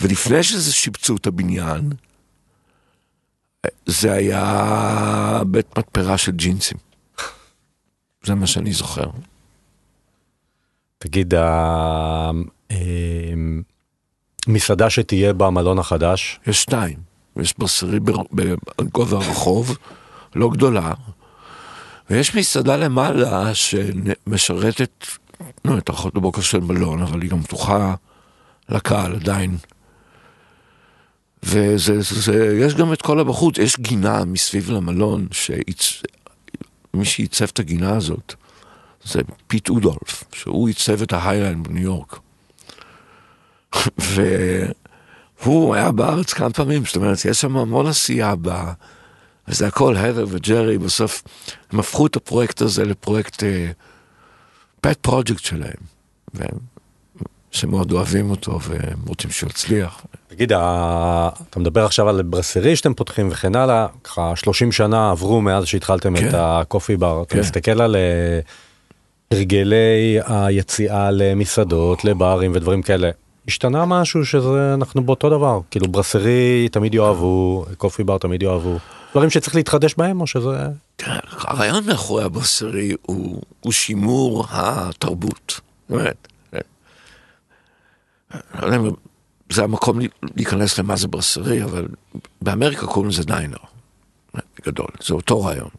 [0.01, 1.89] ולפני שזה שיפצו את הבניין,
[3.85, 6.77] זה היה בית מתפרה של ג'ינסים.
[8.23, 9.09] זה מה שאני זוכר.
[10.97, 11.33] תגיד,
[14.47, 16.39] המסעדה שתהיה במלון החדש?
[16.47, 16.97] יש שתיים.
[17.41, 17.99] יש ברסרי
[18.79, 19.77] בגובה הרחוב,
[20.35, 20.93] לא גדולה,
[22.09, 25.05] ויש מסעדה למעלה שמשרתת,
[25.65, 27.95] לא, את ארוחות בבוקר של מלון, אבל היא גם פתוחה
[28.69, 29.57] לקהל עדיין.
[31.43, 37.59] וזה, זה, זה, יש גם את כל הבחוץ, יש גינה מסביב למלון, שמי שעיצב את
[37.59, 38.33] הגינה הזאת
[39.07, 42.19] זה פיט אודולף, שהוא עיצב את ההיי ליין בניו יורק.
[45.43, 48.49] והוא היה בארץ כמה פעמים, זאת אומרת, יש שם המון עשייה ב...
[49.47, 51.23] וזה הכל, הדר וג'רי, בסוף
[51.71, 53.43] הם הפכו את הפרויקט הזה לפרויקט
[54.81, 55.81] פט uh, פרויקט שלהם.
[56.33, 56.57] והם
[57.51, 60.05] שמאוד אוהבים אותו והם רוצים שהוא יצליח.
[60.27, 65.65] תגיד, אתה מדבר עכשיו על ברסרי שאתם פותחים וכן הלאה, ככה 30 שנה עברו מאז
[65.65, 66.29] שהתחלתם כן.
[66.29, 67.39] את הקופי בר, כן.
[67.39, 68.39] אתה מסתכל על אה,
[69.31, 73.09] הרגלי היציאה למסעדות, לברים ודברים כאלה.
[73.47, 78.77] השתנה משהו שזה אנחנו באותו דבר כאילו ברסרי תמיד יאהבו קופי בר תמיד יאהבו
[79.11, 80.67] דברים שצריך להתחדש בהם או שזה
[81.31, 85.59] הרעיון מאחורי הברסרי הוא, שימור התרבות.
[85.89, 86.27] באמת,
[88.61, 88.91] לא
[89.49, 89.99] זה המקום
[90.35, 91.87] להיכנס למה זה ברסרי, אבל
[92.41, 93.57] באמריקה קוראים לזה דיינר,
[94.33, 95.69] בגדול, זה אותו רעיון.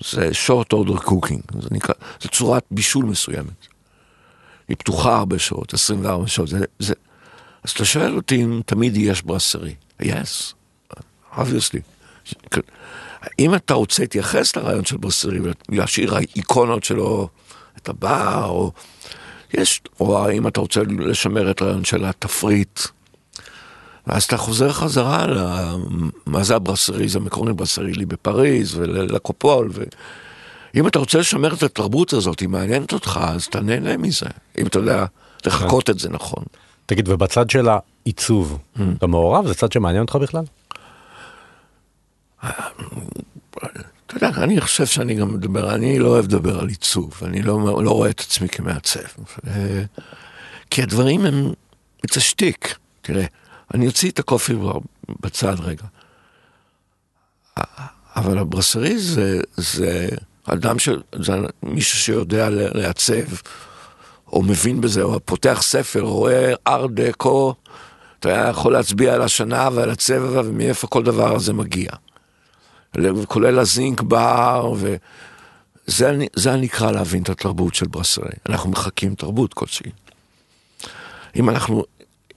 [0.00, 3.66] זה short order cooking, זה נקרא, זה צורת בישול מסוימת.
[4.68, 6.94] היא פתוחה הרבה שעות, 24 שעות, זה, זה...
[7.64, 9.74] אז אתה שואל אותי אם תמיד יש ברסרי.
[10.02, 10.54] yes,
[11.36, 11.80] obviously.
[13.38, 17.28] אם אתה רוצה להתייחס לרעיון של ברסרי ולהשאיר האיקונות שלו,
[17.76, 18.72] את הבר, או
[19.54, 22.80] יש, או אם אתה רוצה לשמר את הרעיון של התפריט,
[24.06, 29.70] ואז אתה חוזר חזרה למה זה הברסריז המקורי ברסרילי בפריז ולקופול.
[30.74, 34.26] ואם אתה רוצה לשמר את התרבות הזאת, היא מעניינת אותך, אז אתה נהנה מזה,
[34.58, 35.04] אם אתה יודע
[35.46, 36.44] לחקות את זה נכון.
[36.86, 38.80] תגיד, ובצד של העיצוב, mm.
[38.98, 39.46] אתה מעורב?
[39.46, 40.44] זה צד שמעניין אותך בכלל?
[44.06, 47.84] אתה יודע, אני חושב שאני גם מדבר, אני לא אוהב לדבר על עיצוב, אני לא,
[47.84, 49.00] לא רואה את עצמי כמעצב.
[50.70, 51.52] כי הדברים הם,
[52.06, 53.24] it's a stick, תראה,
[53.74, 54.54] אני אוציא את הקופי
[55.20, 55.84] בצד רגע.
[58.16, 60.08] אבל הברסרי זה, זה
[60.44, 60.88] אדם ש...
[61.14, 63.34] זה מישהו שיודע לעצב,
[64.32, 67.54] או מבין בזה, או פותח ספר, רואה אר דקו,
[68.20, 71.88] אתה יכול להצביע על השנה ועל הצבע ומאיפה כל דבר הזה מגיע.
[73.26, 74.72] כולל הזינק בר,
[75.88, 78.32] וזה נקרא להבין את התרבות של ברסרי.
[78.48, 79.90] אנחנו מחקים תרבות כלשהי.
[81.36, 81.84] אם אנחנו,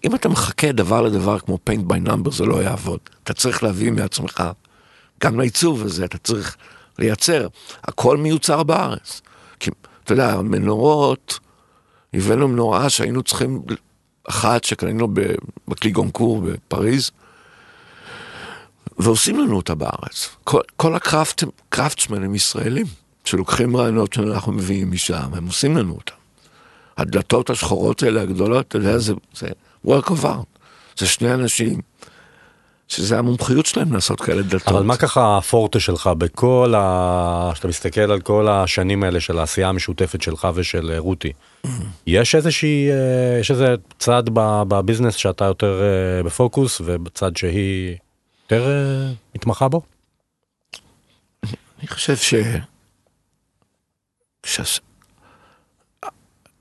[0.08, 3.00] אם אתה מחכה דבר לדבר כמו paint by number זה לא יעבוד.
[3.24, 4.44] אתה צריך להביא מעצמך,
[5.24, 6.58] גם לעיצוב הזה, אתה צריך
[7.00, 7.48] לייצר.
[7.84, 9.22] הכל מיוצר בארץ.
[9.60, 9.72] כי,
[10.04, 11.40] אתה יודע, מנורות,
[12.14, 13.62] הבאנו מנורה שהיינו צריכים,
[14.30, 15.08] אחת שקנינו
[15.68, 17.12] בכלי גונקור בפריז,
[19.00, 20.30] ועושים לנו אותה בארץ.
[20.44, 22.86] כל, כל הקראפטסמן הם ישראלים,
[23.26, 26.16] שלוקחים רעיונות שאנחנו מביאים משם, הם עושים לנו אותם.
[26.98, 29.48] הדלתות השחורות האלה הגדולות, אתה יודע, זה, זה
[29.86, 30.58] work of art.
[30.98, 31.82] זה שני אנשים
[32.88, 34.68] שזה המומחיות שלהם לעשות כאלה דלתות.
[34.68, 37.50] אבל מה ככה הפורטה שלך בכל ה...
[37.54, 41.32] כשאתה מסתכל על כל השנים האלה של העשייה המשותפת שלך ושל אה, רותי,
[42.08, 44.24] יש איזושהי, אה, יש איזה צד
[44.68, 47.96] בביזנס שאתה יותר אה, בפוקוס ובצד שהיא
[48.44, 48.72] יותר
[49.36, 49.82] מתמחה בו?
[51.80, 52.34] אני חושב ש...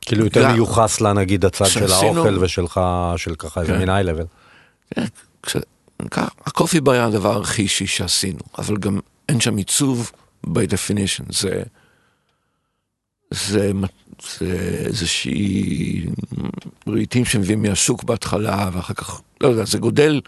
[0.06, 2.80] כאילו יותר מיוחס לה נגיד הצד של האוכל ושלך,
[3.16, 3.78] של ככה איזה כן.
[3.78, 4.24] מין איי-לבל.
[6.46, 10.12] הקופי בר היה הדבר הכי אישי שעשינו, אבל גם אין שם עיצוב
[10.46, 11.62] by definition, זה...
[13.30, 13.72] זה,
[14.38, 16.06] זה איזושהי
[16.88, 20.20] רהיטים שמביאים מהשוק בהתחלה ואחר כך, לא יודע, זה גודל,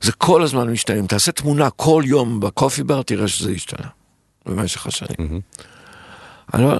[0.00, 0.98] זה כל הזמן משתנה.
[0.98, 3.86] אם תעשה תמונה כל יום בקופי בר, תראה שזה השתנה
[4.46, 5.40] במשך השנים.
[6.54, 6.78] אני לא...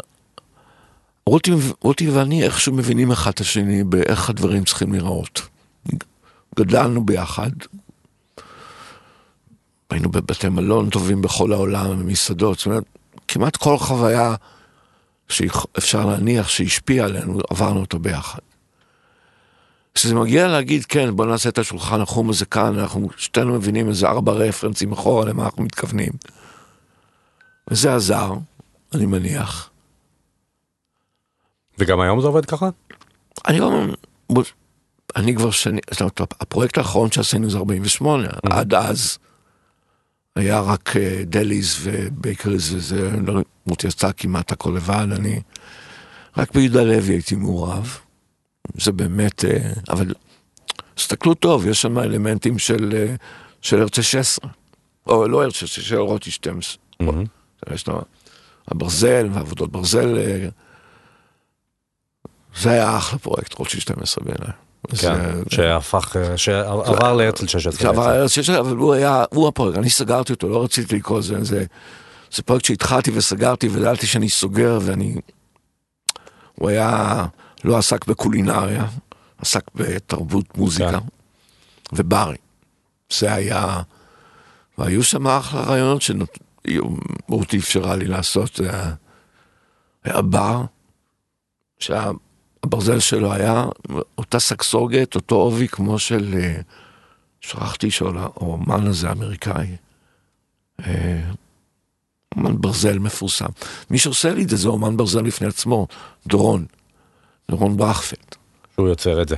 [1.26, 5.42] רותי, רותי ואני איכשהו מבינים אחד את השני באיך הדברים צריכים להיראות.
[6.56, 7.50] גדלנו ביחד,
[9.90, 12.84] היינו בבתי מלון טובים בכל העולם, במסעדות, זאת אומרת,
[13.28, 14.34] כמעט כל חוויה
[15.28, 18.38] שאפשר להניח שהשפיעה עלינו, עברנו אותו ביחד.
[19.94, 24.08] כשזה מגיע להגיד, כן, בוא נעשה את השולחן החום הזה כאן, אנחנו שתינו מבינים איזה
[24.08, 26.12] ארבע רפרנסים אחורה למה אנחנו מתכוונים.
[27.70, 28.32] וזה עזר,
[28.94, 29.71] אני מניח.
[31.78, 32.68] וגם היום זה עובד ככה?
[33.48, 33.84] אני לא...
[35.16, 35.80] אני כבר שנים,
[36.40, 39.18] הפרויקט האחרון שעשינו זה 48, עד אז
[40.36, 45.40] היה רק אה, דליז ובייקריז וזה, לא, מוטי עשתה כמעט הכל לבד, אני
[46.36, 47.98] רק ביהודה לוי הייתי מעורב,
[48.74, 50.14] זה באמת, אה, אבל
[50.94, 53.14] תסתכלו טוב, יש שם אלמנטים של, אה,
[53.62, 54.50] של הרצל 16,
[55.06, 57.24] או לא הרצל, של רוטי 12, מהמם.
[57.72, 58.02] יש לו
[58.68, 60.18] הברזל ועבודות ברזל,
[62.60, 64.52] זה היה אחלה פרויקט, רוטשי 12 בעיניי.
[64.98, 67.80] כן, שהפך, שעבר להרצל 16.
[67.80, 68.16] שעבר.
[68.16, 71.64] להרצל 16, אבל הוא היה, הוא הפרויקט, אני סגרתי אותו, לא רציתי לקרוא לזה, זה,
[72.32, 75.16] זה פרויקט שהתחלתי וסגרתי וידעתי שאני סוגר ואני,
[76.54, 77.26] הוא היה,
[77.64, 78.84] לא עסק בקולינריה,
[79.38, 81.06] עסק בתרבות מוזיקה כן.
[81.92, 82.36] וברים.
[83.18, 83.82] זה היה,
[84.78, 88.70] והיו שם אחלה רעיונות שמהותי אפשרה לי לעשות, זה
[90.04, 90.62] היה, בר,
[92.64, 93.64] שהברזל שלו היה
[94.18, 96.54] אותה סגסוגת, אותו עובי כמו של, אה,
[97.40, 99.66] שכחתי של האומן הזה האמריקאי.
[100.86, 101.20] אה,
[102.36, 103.46] אומן ברזל מפורסם.
[103.90, 105.86] מי שעושה לי את זה זה אומן ברזל בפני עצמו,
[106.26, 106.64] דורון,
[107.50, 108.36] דורון ברכפלד.
[108.74, 109.36] שהוא יוצר את זה.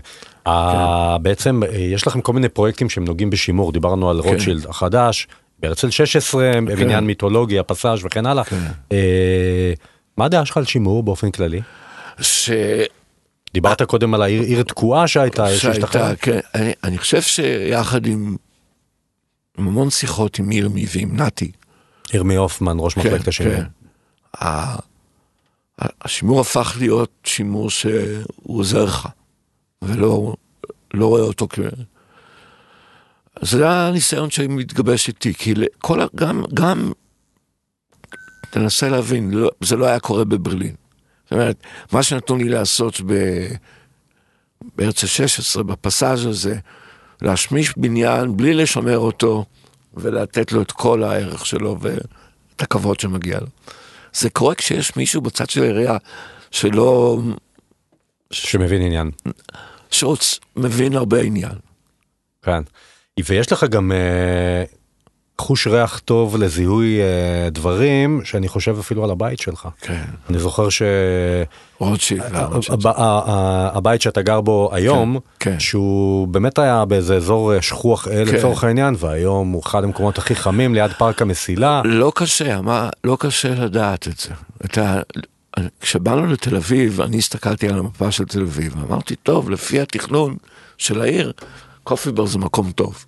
[1.22, 5.90] בעצם אה, יש לכם כל מיני פרויקטים שהם נוגעים בשימור, דיברנו על רוטשילד החדש, בהרצל
[5.90, 8.44] 16, בבניין מיתולוגי, הפסאז' וכן הלאה.
[8.44, 8.56] כן.
[8.92, 9.72] אה,
[10.16, 11.60] מה הדעה שלך על שימור באופן כללי?
[12.20, 12.50] ש...
[13.55, 15.57] דיברת קודם על העיר עיר תקועה שהייתה.
[15.57, 18.37] שהייתה, כן, אני, אני חושב שיחד עם,
[19.59, 21.53] עם המון שיחות עם ירמי ועם נתי,
[22.14, 23.55] ירמי הופמן, ראש מחלקת השימור.
[24.43, 24.77] ה-
[25.79, 29.09] השימור הפך להיות שימור שהוא עוזר לך,
[29.83, 30.35] ולא
[30.95, 31.59] לא רואה אותו כ...
[33.43, 36.93] זה הניסיון שמתגבש איתי, כי כל, גם, גם,
[38.51, 40.75] תנסה להבין, לא, זה לא היה קורה בברלין.
[41.35, 41.57] אומרת,
[41.92, 43.12] מה שנתנו לי לעשות ב...
[44.77, 46.57] בארץ ה-16, בפסאז' הזה,
[47.23, 49.44] להשמיש בניין בלי לשמר אותו
[49.94, 53.47] ולתת לו את כל הערך שלו ואת הכבוד שמגיע לו.
[54.14, 55.97] זה קורה כשיש מישהו בצד של העירייה
[56.51, 57.18] שלא,
[58.31, 59.11] שמבין עניין.
[59.90, 60.40] שרוצ...
[60.57, 61.55] מבין הרבה עניין.
[62.42, 62.62] כן.
[63.25, 64.64] ויש לך גם אה,
[65.38, 69.68] חוש ריח טוב לזיהוי אה, דברים שאני חושב אפילו על הבית שלך.
[69.81, 70.03] כן.
[70.31, 70.68] אני זוכר
[71.79, 72.23] רוטשילד.
[72.33, 72.81] והרוטשילד.
[72.81, 75.61] שהבית שאתה גר בו היום, כן.
[75.61, 78.37] שהוא באמת היה באיזה אזור אה, שכוח אל כן.
[78.37, 81.83] לצורך העניין, והיום הוא אחד המקומות הכי חמים ליד פארק המסילה.
[81.85, 84.31] לא קשה, מה, לא קשה לדעת את זה.
[84.64, 85.01] אתה,
[85.81, 90.37] כשבאנו לתל אביב, אני הסתכלתי על המפה של תל אביב, ואמרתי, טוב, לפי התכנון
[90.79, 91.33] של העיר,
[91.85, 93.05] קופיבר זה מקום טוב.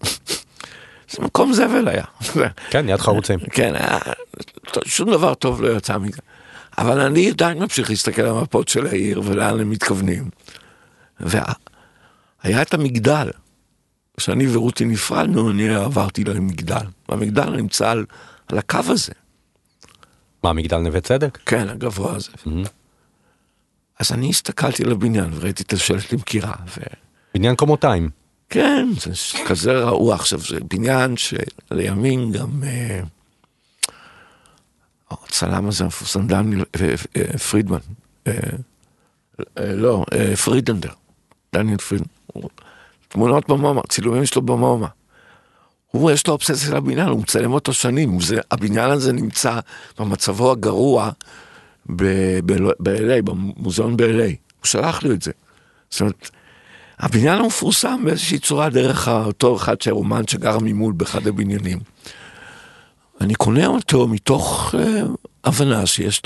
[1.10, 2.04] זה מקום זבל היה.
[2.70, 3.38] כן, יד חרוצים.
[3.38, 3.98] כן, היה,
[4.84, 6.20] שום דבר טוב לא יצא מזה.
[6.78, 10.30] אבל אני עדיין ממשיך להסתכל על המפות של העיר ולאן הם מתכוונים.
[11.20, 13.30] והיה את המגדל.
[14.16, 16.86] כשאני ורותי נפרדנו, אני עברתי למגדל.
[17.08, 18.04] והמגדל נמצא על,
[18.48, 19.12] על הקו הזה.
[20.42, 21.38] מה, מגדל נווה צדק?
[21.46, 22.30] כן, הגבוה הזה.
[23.98, 26.52] אז אני הסתכלתי על הבניין וראיתי את השלט למכירה.
[26.76, 26.80] ו...
[27.34, 28.10] בניין קומותיים.
[28.50, 29.10] כן, זה
[29.46, 33.00] כזה ראו עכשיו, זה בניין שלימים גם אה,
[35.10, 37.78] הצלם הזה המפורסם, דניאל אה, אה, פרידמן,
[39.58, 40.04] לא,
[40.44, 40.92] פרידנדר,
[41.52, 42.10] דניאל פרידנדר,
[43.08, 44.88] תמונות במומה, צילומים שלו במומה.
[45.90, 48.20] הוא, יש לו אובססיה לבניין, הוא מצלם אותו שנים.
[48.20, 49.60] זה, הבניין הזה נמצא
[49.98, 51.10] במצבו הגרוע
[51.86, 54.34] ב-LA, במוזיאון ב-LA.
[54.60, 55.32] הוא שלח לי את זה.
[55.90, 56.30] זאת אומרת,
[56.98, 61.78] הבניין המפורסם באיזושהי צורה דרך אותו אחד שהרומן שגר ממול באחד הבניינים.
[63.20, 64.78] אני קונה אותו מתוך uh,
[65.44, 66.22] הבנה שיש,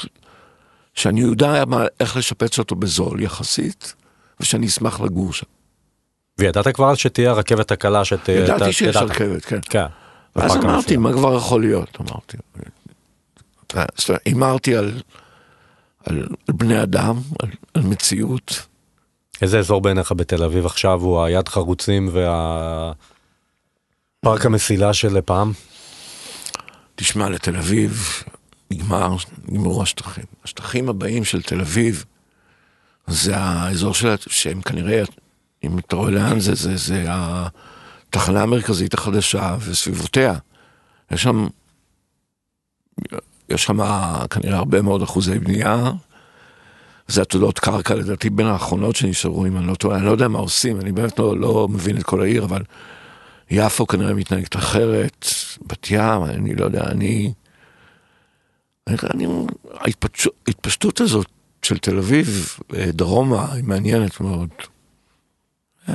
[0.95, 3.95] שאני יודע מה, איך לשפץ אותו בזול יחסית,
[4.41, 5.47] ושאני אשמח לגור שם.
[6.39, 8.29] וידעת כבר שתהיה הרכבת הקלה שת...
[8.29, 9.59] ידעתי שיש רכבת, כן.
[9.71, 9.87] כן.
[10.37, 11.99] ואז אמרתי, מה כבר יכול להיות?
[12.01, 12.37] אמרתי.
[14.25, 15.01] הימרתי על,
[16.05, 18.67] על בני אדם, על, על מציאות.
[19.43, 22.97] איזה אזור בעיניך בתל אביב עכשיו הוא היד חרוצים והפארק
[24.47, 25.53] המסילה של פעם?
[26.95, 28.23] תשמע, לתל אביב
[28.71, 29.17] נגמר,
[29.49, 30.25] נגמרו השטחים.
[30.45, 32.05] השטחים הבאים של תל אביב
[33.07, 35.03] זה האזור של, שהם כנראה,
[35.65, 40.35] אם אתה רואה לאן זה, זה, זה התחנה המרכזית החדשה וסביבותיה.
[41.11, 41.47] יש שם,
[43.49, 43.79] יש שם
[44.31, 45.91] כנראה הרבה מאוד אחוזי בנייה.
[47.11, 50.39] זה עתודות קרקע לדעתי בין האחרונות שנשארו, אם אני לא טועה, אני לא יודע מה
[50.39, 52.63] עושים, אני באמת לא, לא מבין את כל העיר, אבל
[53.51, 55.27] יפו כנראה מתנהגת אחרת,
[55.67, 57.33] בת ים, אני לא יודע, אני...
[58.87, 59.27] אני, אני
[60.47, 61.27] ההתפשטות הזאת
[61.63, 64.49] של תל אביב אה, דרומה היא מעניינת מאוד.
[65.89, 65.95] אה,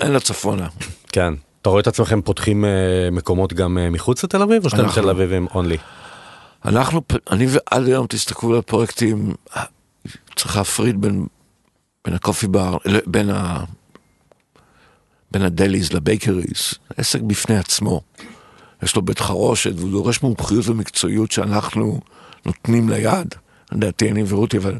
[0.00, 0.68] אין לה צפונה.
[1.12, 1.34] כן.
[1.62, 2.70] אתה רואה את עצמכם פותחים אה,
[3.12, 5.76] מקומות גם מחוץ לתל אביב, או שאתם תל אביבים אונלי?
[6.64, 9.34] אנחנו, אני ועד היום תסתכלו על הפרויקטים,
[10.36, 11.26] צריך להפריד בין,
[12.04, 13.64] בין הקופי בר, בין, ה,
[15.30, 18.00] בין הדליז לבייקריז, עסק בפני עצמו.
[18.82, 22.00] יש לו בית חרושת והוא דורש מומחיות ומקצועיות שאנחנו
[22.46, 23.34] נותנים ליד,
[23.72, 24.78] לדעתי אני ורותי, אבל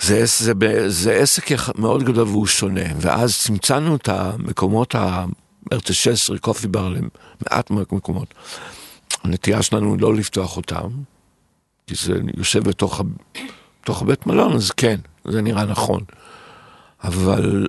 [0.00, 6.68] זה, זה, זה, זה עסק מאוד גדול והוא שונה, ואז צמצמנו את המקומות ה-16 קופי
[6.68, 8.34] בר למעט מקומות.
[9.24, 10.88] הנטייה שלנו לא לפתוח אותם,
[11.86, 13.00] כי זה יושב בתוך,
[13.82, 16.00] בתוך הבית מלון, אז כן, זה נראה נכון.
[17.04, 17.66] אבל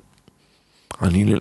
[1.01, 1.33] אני,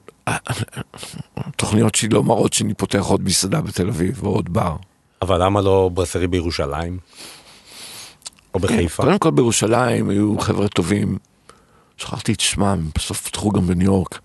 [1.37, 4.77] התוכניות שלי לא מראות שאני פותח עוד מסעדה בתל אביב או עוד בר.
[5.23, 6.99] אבל למה לא ברסרי בירושלים?
[8.55, 9.03] או בחיפה?
[9.03, 11.19] קודם כל בירושלים היו חבר'ה טובים,
[11.97, 14.19] שכחתי את שמם, בסוף פתחו גם בניו יורק,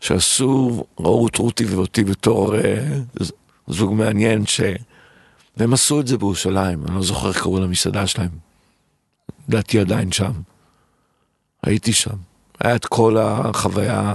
[0.00, 2.98] שעשו, ראו את רותי ואותי בתור אה,
[3.68, 4.60] זוג מעניין, ש...
[5.60, 8.28] והם עשו את זה בירושלים, אני לא זוכר איך קראו למסעדה שלהם.
[9.48, 10.32] לדעתי עדיין שם.
[11.62, 12.14] הייתי שם.
[12.60, 14.14] היה את כל החוויה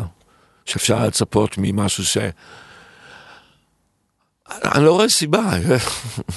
[0.65, 2.17] שאפשר לצפות ממשהו ש...
[4.63, 5.51] אני לא רואה סיבה,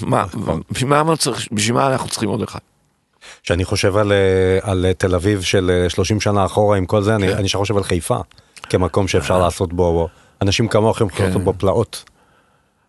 [0.03, 0.25] מה,
[0.71, 2.59] בשביל מה אנחנו צריכים עוד אחד?
[3.43, 7.11] כשאני חושב על, אה, על תל אביב של 30 אה, שנה אחורה עם כל זה,
[7.11, 7.23] כן.
[7.23, 8.19] אני, אני חושב על חיפה,
[8.63, 9.39] כמקום שאפשר אה.
[9.39, 10.09] לעשות בו,
[10.43, 11.27] אנשים כמוך יכולים כן.
[11.27, 12.05] לעשות בו פלאות.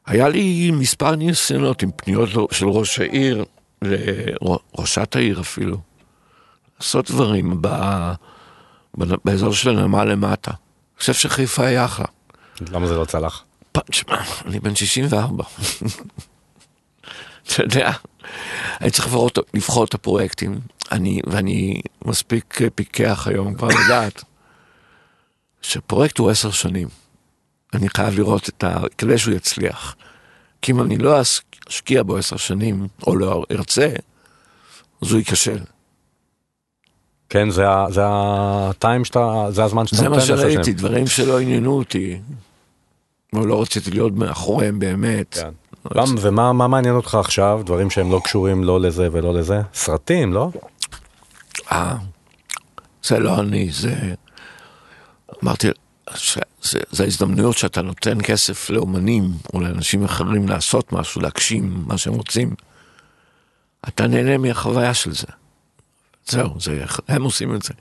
[0.09, 3.45] היה לי מספר ניסיונות עם פניות של ראש העיר,
[3.81, 5.77] לראשת העיר אפילו,
[6.79, 7.67] לעשות דברים ב,
[9.25, 10.51] באזור של הנמל למטה.
[10.51, 12.05] אני חושב שחיפה היה אחלה.
[12.71, 13.43] למה זה לא צלח?
[13.71, 15.43] תשמע, אני בן 64.
[17.47, 17.91] אתה יודע,
[18.81, 20.59] אני צריך לבחור, לבחור את הפרויקטים,
[20.91, 24.23] אני, ואני מספיק פיקח היום כבר לדעת
[25.61, 26.87] שפרויקט הוא עשר שנים.
[27.73, 28.79] אני חייב לראות את ה...
[28.97, 29.95] כדי שהוא יצליח.
[30.61, 31.21] כי אם אני לא
[31.69, 33.89] אשקיע בו עשר שנים, או לא ארצה,
[35.01, 35.59] אז הוא ייכשל.
[37.29, 40.19] כן, זה, זה הטיים שאתה, זה הזמן שאתה נותן.
[40.25, 42.19] זה מה שראיתי, דברים שלא עניינו אותי.
[43.33, 45.33] לא רציתי להיות מאחוריהם באמת.
[45.33, 45.49] כן.
[45.95, 47.61] לא ומה מה מעניין אותך עכשיו?
[47.65, 49.61] דברים שהם לא קשורים לא לזה ולא לזה?
[49.73, 50.49] סרטים, לא?
[51.71, 51.95] אה,
[53.03, 53.95] זה לא אני, זה...
[55.43, 55.67] אמרתי,
[56.91, 62.55] זה ההזדמנויות שאתה נותן כסף לאומנים או לאנשים אחרים לעשות משהו, להגשים מה שהם רוצים.
[63.87, 65.27] אתה נהנה מהחוויה של זה.
[66.27, 67.73] זהו, זה, הם עושים את זה.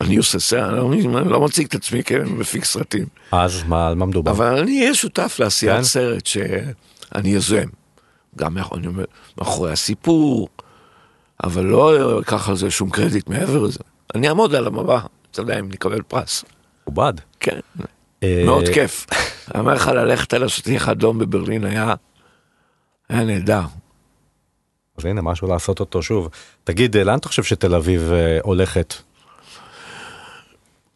[0.00, 3.06] אני עושה סרט, אני לא מציג את עצמי כמפיק סרטים.
[3.32, 4.30] אז מה, על מה מדובר?
[4.30, 5.82] אבל אני אהיה שותף לעשיית כן?
[5.82, 7.68] סרט שאני יוזם.
[8.36, 8.56] גם
[9.38, 10.48] מאחורי הסיפור,
[11.44, 13.78] אבל לא אקח על זה שום קרדיט מעבר לזה.
[14.14, 15.00] אני אעמוד על המבע,
[15.30, 16.44] אתה יודע, אם נקבל פרס.
[16.88, 17.12] מכובד.
[17.40, 17.58] כן,
[18.22, 19.06] אה, מאוד כיף.
[19.54, 21.94] אני אומר לך, ללכת על השטיח האדום בברלין היה,
[23.08, 23.62] היה נהדר.
[24.98, 26.28] אז הנה, משהו לעשות אותו שוב.
[26.64, 28.94] תגיד, אה, לאן אתה חושב שתל אביב אה, הולכת?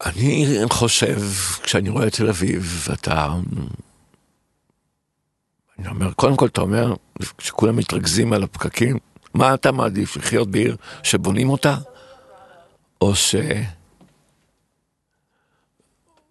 [0.07, 1.21] אני חושב,
[1.63, 3.35] כשאני רואה את תל אביב, אתה...
[5.79, 6.95] אני אומר, קודם כל אתה אומר,
[7.39, 8.99] כשכולם מתרכזים על הפקקים,
[9.35, 11.77] מה אתה מעדיף, לחיות בעיר שבונים אותה,
[13.01, 13.35] או ש...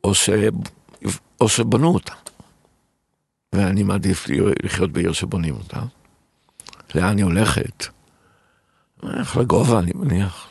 [0.04, 0.30] או, ש...
[1.42, 2.14] או שבנו אותה.
[3.56, 4.28] ואני מעדיף
[4.64, 5.82] לחיות בעיר שבונים אותה.
[6.96, 7.86] לאן היא הולכת?
[9.20, 10.48] איך לגובה, אני מניח.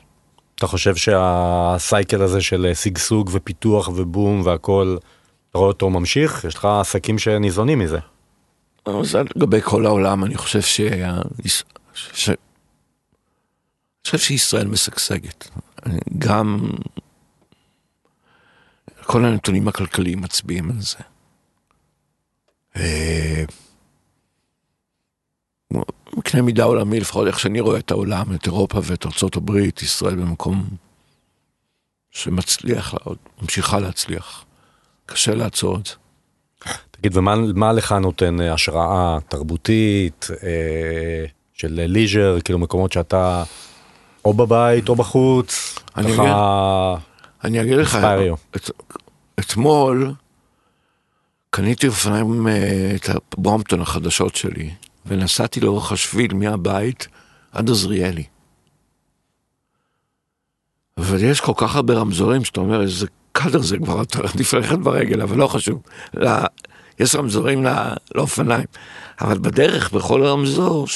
[0.55, 4.97] אתה חושב שהסייקל הזה של שגשוג ופיתוח ובום והכל,
[5.51, 6.45] אתה רואה אותו ממשיך?
[6.45, 7.99] יש לך עסקים שניזונים מזה.
[9.03, 10.81] זה לגבי כל העולם, אני חושב ש...
[11.95, 12.29] ש...
[12.29, 12.37] אני
[14.05, 15.51] חושב שישראל משגשגת.
[16.19, 16.71] גם
[19.11, 20.99] כל הנתונים הכלכליים מצביעים על זה.
[26.17, 30.15] בקנה מידה עולמי, לפחות איך שאני רואה את העולם, את אירופה ואת ארצות הברית, ישראל
[30.15, 30.69] במקום
[32.11, 32.95] שמצליח,
[33.43, 34.45] ממשיכה להצליח.
[35.07, 35.95] קשה לעצור את זה.
[36.91, 43.43] תגיד, ומה לך נותן אה, השראה תרבותית, אה, של ליז'ר, כאילו מקומות שאתה
[44.25, 45.79] או בבית או בחוץ,
[47.45, 47.99] אני אגיד לך,
[48.57, 48.71] את,
[49.41, 50.14] אתמול
[51.51, 54.70] קניתי אופניים, אה, את הבומפטון החדשות שלי,
[55.07, 57.09] ונסעתי לאורך השביל מהבית
[57.53, 58.24] עד עזריאלי.
[60.99, 65.22] ויש כל כך הרבה רמזורים שאתה אומר, איזה קאדר זה כבר, אתה עדיף ללכת ברגל,
[65.22, 65.82] אבל לא חשוב.
[66.14, 66.30] לא,
[66.99, 67.70] יש רמזורים לא,
[68.14, 68.66] לאופניים.
[69.20, 70.86] אבל בדרך, בכל רמזור,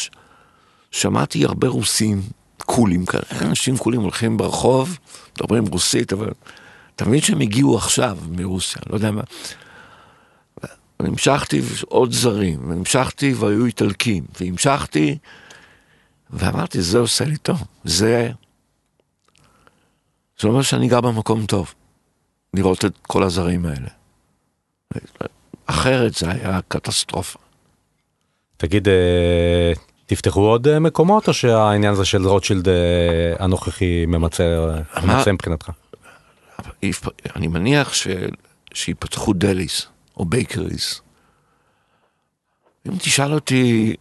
[0.91, 2.23] שמעתי הרבה רוסים,
[2.59, 3.23] קולים כאלה.
[3.41, 4.99] אנשים קולים הולכים ברחוב,
[5.37, 6.31] מדברים רוסית, אבל
[6.97, 9.23] אתה מבין שהם הגיעו עכשיו מרוסיה, לא יודע מה.
[11.01, 15.19] המשכתי עוד זרים, והמשכתי והיו איטלקים, והמשכתי,
[16.31, 18.31] ואמרתי, זה עושה לי טוב, זה...
[20.41, 21.75] זה אומר שאני גר במקום טוב,
[22.55, 23.89] לראות את כל הזרים האלה.
[25.67, 27.39] אחרת זה היה קטסטרופה.
[28.57, 29.73] תגיד, אה,
[30.07, 32.75] תפתחו עוד אה, מקומות, או שהעניין הזה של רוטשילד אה,
[33.39, 34.45] הנוכחי ממצה,
[35.03, 35.71] ממצה מבחינתך?
[37.37, 38.07] אני מניח ש...
[38.75, 39.87] שיפתחו delis.
[40.17, 41.01] או bakeries.
[42.89, 43.97] אם תשאל אותי,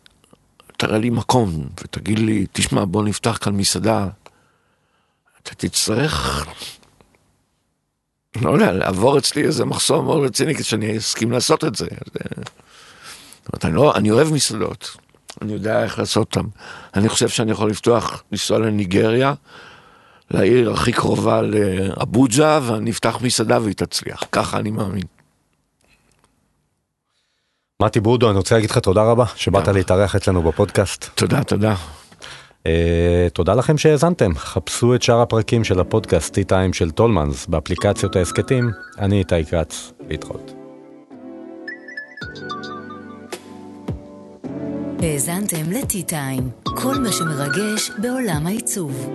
[0.78, 4.08] תראה לי מקום ותגיד לי, תשמע, בוא נפתח כאן מסעדה,
[5.44, 6.46] אתה תצטרך,
[8.42, 11.86] לא יודע, לעבור אצלי איזה מחסום מאוד רציני כדי שאני אסכים לעשות את זה.
[11.86, 14.98] זאת אומרת, אני, לא, אני אוהב מסעדות,
[15.42, 16.50] אני יודע איך לעשות אותם.
[16.94, 19.34] אני חושב שאני יכול לפתוח, לנסוע לניגריה,
[20.32, 24.24] לעיר הכי קרובה לאבוג'ה, ואני אפתח מסעדה והיא תצליח.
[24.32, 25.04] ככה אני מאמין.
[27.82, 31.06] מתי ברודו, אני רוצה להגיד לך תודה רבה שבאת להתארח אצלנו בפודקאסט.
[31.16, 31.76] תודה, תודה.
[32.64, 32.66] Uh,
[33.34, 38.70] תודה לכם שהאזנתם, חפשו את שאר הפרקים של הפודקאסט טיים של טולמנס באפליקציות ההסכתים,
[39.00, 40.54] אני איתי כץ, להתראות.
[45.00, 49.10] האזנתם טיים, כל מה שמרגש בעולם העיצוב.